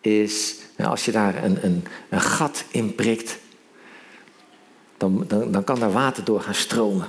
is, 0.00 0.56
nou, 0.76 0.90
als 0.90 1.04
je 1.04 1.12
daar 1.12 1.44
een, 1.44 1.64
een, 1.64 1.84
een 2.08 2.20
gat 2.20 2.64
in 2.70 2.94
prikt, 2.94 3.38
dan, 4.96 5.24
dan, 5.28 5.52
dan 5.52 5.64
kan 5.64 5.80
daar 5.80 5.92
water 5.92 6.24
door 6.24 6.40
gaan 6.40 6.54
stromen. 6.54 7.08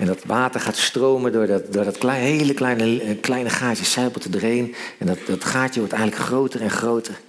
En 0.00 0.06
dat 0.06 0.24
water 0.24 0.60
gaat 0.60 0.76
stromen 0.76 1.32
door 1.32 1.46
dat, 1.70 1.98
klein, 1.98 2.22
hele 2.22 2.54
kleine, 2.54 3.02
eh, 3.02 3.20
kleine 3.20 3.50
gaatje, 3.50 3.84
zijpelt 3.84 4.24
er 4.24 4.30
doorheen. 4.30 4.74
En 4.98 5.06
dat, 5.06 5.18
dat 5.26 5.44
gaatje 5.44 5.80
wordt 5.80 5.94
eigenlijk 5.94 6.24
groter 6.24 6.60
en 6.60 6.70
groter. 6.70 7.20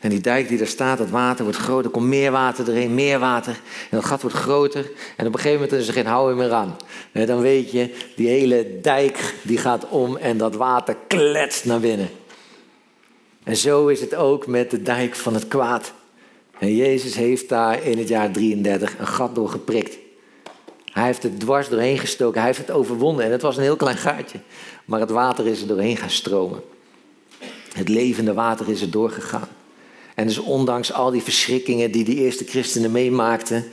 En 0.00 0.10
die 0.10 0.20
dijk 0.20 0.48
die 0.48 0.58
daar 0.58 0.66
staat, 0.66 0.98
dat 0.98 1.10
water 1.10 1.44
wordt 1.44 1.58
groter. 1.58 1.84
Er 1.84 1.90
komt 1.90 2.06
meer 2.06 2.30
water 2.30 2.68
erin, 2.68 2.94
meer 2.94 3.18
water. 3.18 3.52
En 3.90 3.96
dat 3.96 4.04
gat 4.04 4.22
wordt 4.22 4.36
groter. 4.36 4.90
En 5.16 5.26
op 5.26 5.34
een 5.34 5.40
gegeven 5.40 5.60
moment 5.60 5.80
is 5.80 5.88
er 5.88 5.92
geen 5.92 6.06
houden 6.06 6.36
meer 6.36 6.52
aan. 6.52 6.76
En 7.12 7.26
dan 7.26 7.40
weet 7.40 7.70
je, 7.70 7.94
die 8.16 8.28
hele 8.28 8.78
dijk 8.80 9.34
die 9.42 9.58
gaat 9.58 9.88
om 9.88 10.16
en 10.16 10.36
dat 10.36 10.54
water 10.54 10.96
kletst 11.06 11.64
naar 11.64 11.80
binnen. 11.80 12.08
En 13.44 13.56
zo 13.56 13.86
is 13.86 14.00
het 14.00 14.14
ook 14.14 14.46
met 14.46 14.70
de 14.70 14.82
dijk 14.82 15.14
van 15.14 15.34
het 15.34 15.48
kwaad. 15.48 15.92
En 16.58 16.76
Jezus 16.76 17.14
heeft 17.14 17.48
daar 17.48 17.82
in 17.82 17.98
het 17.98 18.08
jaar 18.08 18.30
33 18.30 18.98
een 18.98 19.06
gat 19.06 19.34
door 19.34 19.48
geprikt. 19.48 20.01
Hij 20.92 21.04
heeft 21.04 21.22
het 21.22 21.40
dwars 21.40 21.68
doorheen 21.68 21.98
gestoken, 21.98 22.38
hij 22.38 22.48
heeft 22.48 22.66
het 22.66 22.76
overwonnen. 22.76 23.24
En 23.24 23.30
het 23.30 23.42
was 23.42 23.56
een 23.56 23.62
heel 23.62 23.76
klein 23.76 23.96
gaatje, 23.96 24.38
maar 24.84 25.00
het 25.00 25.10
water 25.10 25.46
is 25.46 25.60
er 25.60 25.66
doorheen 25.66 25.96
gaan 25.96 26.10
stromen. 26.10 26.62
Het 27.72 27.88
levende 27.88 28.34
water 28.34 28.68
is 28.68 28.80
er 28.80 28.90
doorgegaan. 28.90 29.48
En 30.14 30.26
dus 30.26 30.38
ondanks 30.38 30.92
al 30.92 31.10
die 31.10 31.22
verschrikkingen 31.22 31.90
die 31.90 32.04
die 32.04 32.16
eerste 32.16 32.44
christenen 32.44 32.90
meemaakten, 32.90 33.64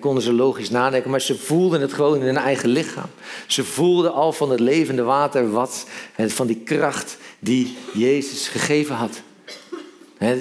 konden 0.00 0.22
ze 0.22 0.32
logisch 0.32 0.70
nadenken, 0.70 1.10
maar 1.10 1.20
ze 1.20 1.38
voelden 1.38 1.80
het 1.80 1.92
gewoon 1.92 2.18
in 2.18 2.26
hun 2.26 2.36
eigen 2.36 2.68
lichaam. 2.68 3.10
Ze 3.46 3.64
voelden 3.64 4.12
al 4.12 4.32
van 4.32 4.50
het 4.50 4.60
levende 4.60 5.02
water 5.02 5.50
wat, 5.50 5.86
van 6.16 6.46
die 6.46 6.60
kracht 6.64 7.16
die 7.38 7.76
Jezus 7.94 8.48
gegeven 8.48 8.94
had. 8.94 9.22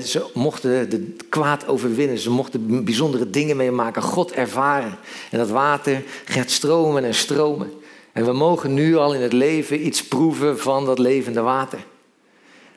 Ze 0.05 0.29
mochten 0.33 0.89
de 0.89 1.15
kwaad 1.29 1.67
overwinnen, 1.67 2.17
ze 2.17 2.29
mochten 2.29 2.83
bijzondere 2.83 3.29
dingen 3.29 3.57
meemaken, 3.57 4.01
God 4.01 4.31
ervaren. 4.31 4.97
En 5.31 5.37
dat 5.37 5.49
water 5.49 6.03
gaat 6.25 6.51
stromen 6.51 7.03
en 7.03 7.13
stromen. 7.13 7.71
En 8.11 8.25
we 8.25 8.33
mogen 8.33 8.73
nu 8.73 8.95
al 8.95 9.13
in 9.13 9.21
het 9.21 9.33
leven 9.33 9.85
iets 9.85 10.07
proeven 10.07 10.59
van 10.59 10.85
dat 10.85 10.99
levende 10.99 11.41
water. 11.41 11.79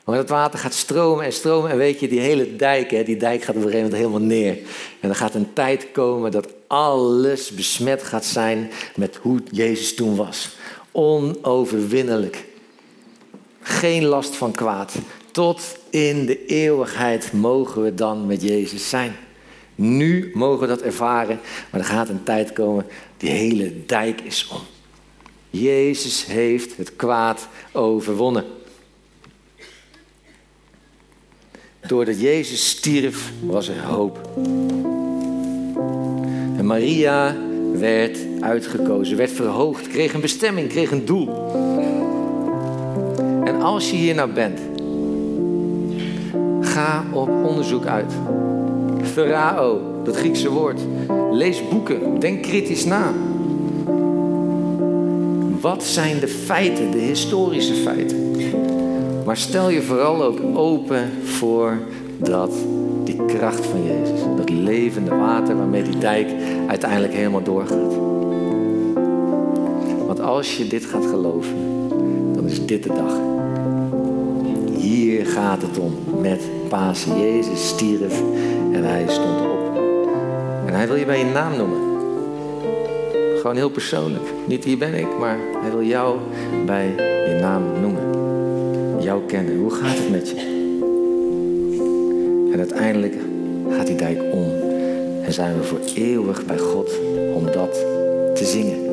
Maar 0.05 0.17
het 0.17 0.29
water 0.29 0.59
gaat 0.59 0.73
stromen 0.73 1.25
en 1.25 1.33
stromen. 1.33 1.71
En 1.71 1.77
weet 1.77 1.99
je, 1.99 2.07
die 2.07 2.19
hele 2.19 2.55
dijk, 2.55 3.05
die 3.05 3.17
dijk 3.17 3.43
gaat 3.43 3.55
op 3.55 3.61
een 3.63 3.69
gegeven 3.71 3.89
moment 3.89 4.01
helemaal 4.01 4.27
neer. 4.27 4.57
En 4.99 5.09
er 5.09 5.15
gaat 5.15 5.35
een 5.35 5.53
tijd 5.53 5.87
komen 5.91 6.31
dat 6.31 6.47
alles 6.67 7.51
besmet 7.51 8.03
gaat 8.03 8.25
zijn 8.25 8.71
met 8.95 9.15
hoe 9.21 9.39
Jezus 9.51 9.95
toen 9.95 10.15
was. 10.15 10.49
Onoverwinnelijk. 10.91 12.45
Geen 13.61 14.05
last 14.05 14.35
van 14.35 14.51
kwaad. 14.51 14.93
Tot 15.31 15.61
in 15.91 16.25
de 16.25 16.45
eeuwigheid 16.45 17.31
mogen 17.33 17.83
we 17.83 17.95
dan 17.95 18.25
met 18.25 18.41
Jezus 18.41 18.89
zijn. 18.89 19.15
Nu 19.75 20.31
mogen 20.33 20.59
we 20.59 20.67
dat 20.67 20.81
ervaren, 20.81 21.39
maar 21.69 21.79
er 21.79 21.85
gaat 21.85 22.09
een 22.09 22.23
tijd 22.23 22.53
komen, 22.53 22.85
die 23.17 23.29
hele 23.29 23.85
dijk 23.85 24.21
is 24.21 24.47
om. 24.47 24.59
Jezus 25.49 26.25
heeft 26.25 26.77
het 26.77 26.95
kwaad 26.95 27.47
overwonnen. 27.71 28.45
Doordat 31.87 32.21
Jezus 32.21 32.69
stierf, 32.69 33.31
was 33.43 33.67
er 33.67 33.83
hoop. 33.83 34.29
En 36.57 36.65
Maria 36.65 37.35
werd 37.71 38.17
uitgekozen, 38.39 39.17
werd 39.17 39.31
verhoogd, 39.31 39.87
kreeg 39.87 40.13
een 40.13 40.21
bestemming, 40.21 40.69
kreeg 40.69 40.91
een 40.91 41.05
doel. 41.05 41.51
En 43.43 43.61
als 43.61 43.89
je 43.89 43.95
hier 43.95 44.15
nou 44.15 44.31
bent, 44.31 44.59
ga 46.81 47.03
op 47.11 47.29
onderzoek 47.29 47.85
uit. 47.85 48.13
Therao, 49.13 49.81
dat 50.03 50.15
Griekse 50.15 50.49
woord. 50.49 50.79
Lees 51.31 51.69
boeken, 51.69 52.19
denk 52.19 52.41
kritisch 52.41 52.85
na. 52.85 53.13
Wat 55.61 55.83
zijn 55.83 56.19
de 56.19 56.27
feiten, 56.27 56.91
de 56.91 56.97
historische 56.97 57.73
feiten? 57.73 58.17
Maar 59.25 59.37
stel 59.37 59.69
je 59.69 59.81
vooral 59.81 60.23
ook 60.23 60.39
open 60.53 61.11
voor 61.23 61.77
dat, 62.17 62.51
die 63.03 63.25
kracht 63.25 63.65
van 63.65 63.83
Jezus. 63.83 64.19
Dat 64.37 64.49
levende 64.49 65.15
water 65.15 65.57
waarmee 65.57 65.83
die 65.83 65.97
dijk 65.97 66.27
uiteindelijk 66.67 67.13
helemaal 67.13 67.43
doorgaat. 67.43 67.95
Want 70.07 70.21
als 70.21 70.57
je 70.57 70.67
dit 70.67 70.85
gaat 70.85 71.05
geloven, 71.05 71.55
dan 72.33 72.45
is 72.45 72.65
dit 72.65 72.83
de 72.83 72.93
dag. 72.93 73.19
Hier 74.77 75.25
gaat 75.25 75.61
het 75.61 75.79
om 75.79 75.93
met 76.21 76.41
Pasen. 76.71 77.19
Jezus 77.19 77.67
stierf 77.67 78.21
en 78.71 78.83
hij 78.83 79.05
stond 79.07 79.41
op. 79.41 79.77
En 80.65 80.73
hij 80.73 80.87
wil 80.87 80.95
je 80.95 81.05
bij 81.05 81.19
je 81.19 81.25
naam 81.25 81.57
noemen. 81.57 81.79
Gewoon 83.39 83.55
heel 83.55 83.69
persoonlijk. 83.69 84.23
Niet 84.47 84.63
hier 84.63 84.77
ben 84.77 84.93
ik, 84.93 85.07
maar 85.19 85.37
hij 85.61 85.71
wil 85.71 85.83
jou 85.83 86.17
bij 86.65 86.85
je 87.27 87.37
naam 87.41 87.63
noemen 87.81 88.11
jou 89.03 89.21
kennen. 89.25 89.57
Hoe 89.57 89.71
gaat 89.71 89.97
het 89.97 90.09
met 90.09 90.29
je? 90.29 90.35
En 92.53 92.59
uiteindelijk 92.59 93.15
gaat 93.69 93.87
die 93.87 93.95
dijk 93.95 94.21
om. 94.31 94.51
En 95.23 95.33
zijn 95.33 95.57
we 95.57 95.63
voor 95.63 95.79
eeuwig 95.95 96.45
bij 96.45 96.57
God 96.57 96.91
om 97.35 97.45
dat 97.45 97.73
te 98.33 98.45
zingen. 98.45 98.89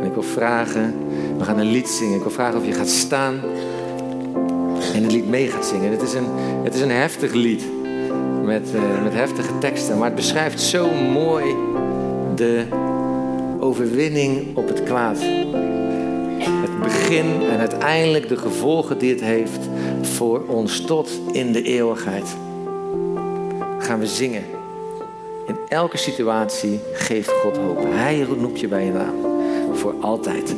En 0.00 0.06
ik 0.06 0.12
wil 0.12 0.22
vragen, 0.22 0.94
we 1.38 1.44
gaan 1.44 1.58
een 1.58 1.70
lied 1.70 1.88
zingen. 1.88 2.16
Ik 2.16 2.22
wil 2.22 2.30
vragen 2.30 2.58
of 2.58 2.66
je 2.66 2.72
gaat 2.72 2.88
staan 2.88 3.40
en 4.96 5.02
het 5.02 5.12
lied 5.12 5.28
mee 5.28 5.48
gaat 5.48 5.66
zingen. 5.66 5.90
Het 5.90 6.02
is 6.02 6.14
een, 6.14 6.26
het 6.64 6.74
is 6.74 6.80
een 6.80 6.90
heftig 6.90 7.32
lied 7.32 7.62
met, 8.44 8.68
uh, 8.74 9.02
met 9.02 9.12
heftige 9.12 9.58
teksten. 9.58 9.98
Maar 9.98 10.06
het 10.06 10.16
beschrijft 10.16 10.60
zo 10.60 10.90
mooi 10.90 11.54
de 12.34 12.64
overwinning 13.60 14.56
op 14.56 14.68
het 14.68 14.82
kwaad 14.82 15.18
begin 16.82 17.26
en 17.50 17.58
uiteindelijk 17.58 18.28
de 18.28 18.36
gevolgen 18.36 18.98
die 18.98 19.10
het 19.10 19.20
heeft 19.20 19.58
voor 20.02 20.44
ons 20.46 20.80
tot 20.80 21.20
in 21.32 21.52
de 21.52 21.62
eeuwigheid. 21.62 22.36
Gaan 23.78 23.98
we 23.98 24.06
zingen. 24.06 24.42
In 25.46 25.56
elke 25.68 25.96
situatie 25.96 26.80
geeft 26.92 27.30
God 27.30 27.56
hoop. 27.56 27.86
Hij 27.88 28.20
roept 28.20 28.60
je 28.60 28.68
bij 28.68 28.84
je 28.84 28.92
naam. 28.92 29.14
Voor 29.72 29.94
altijd. 30.00 30.54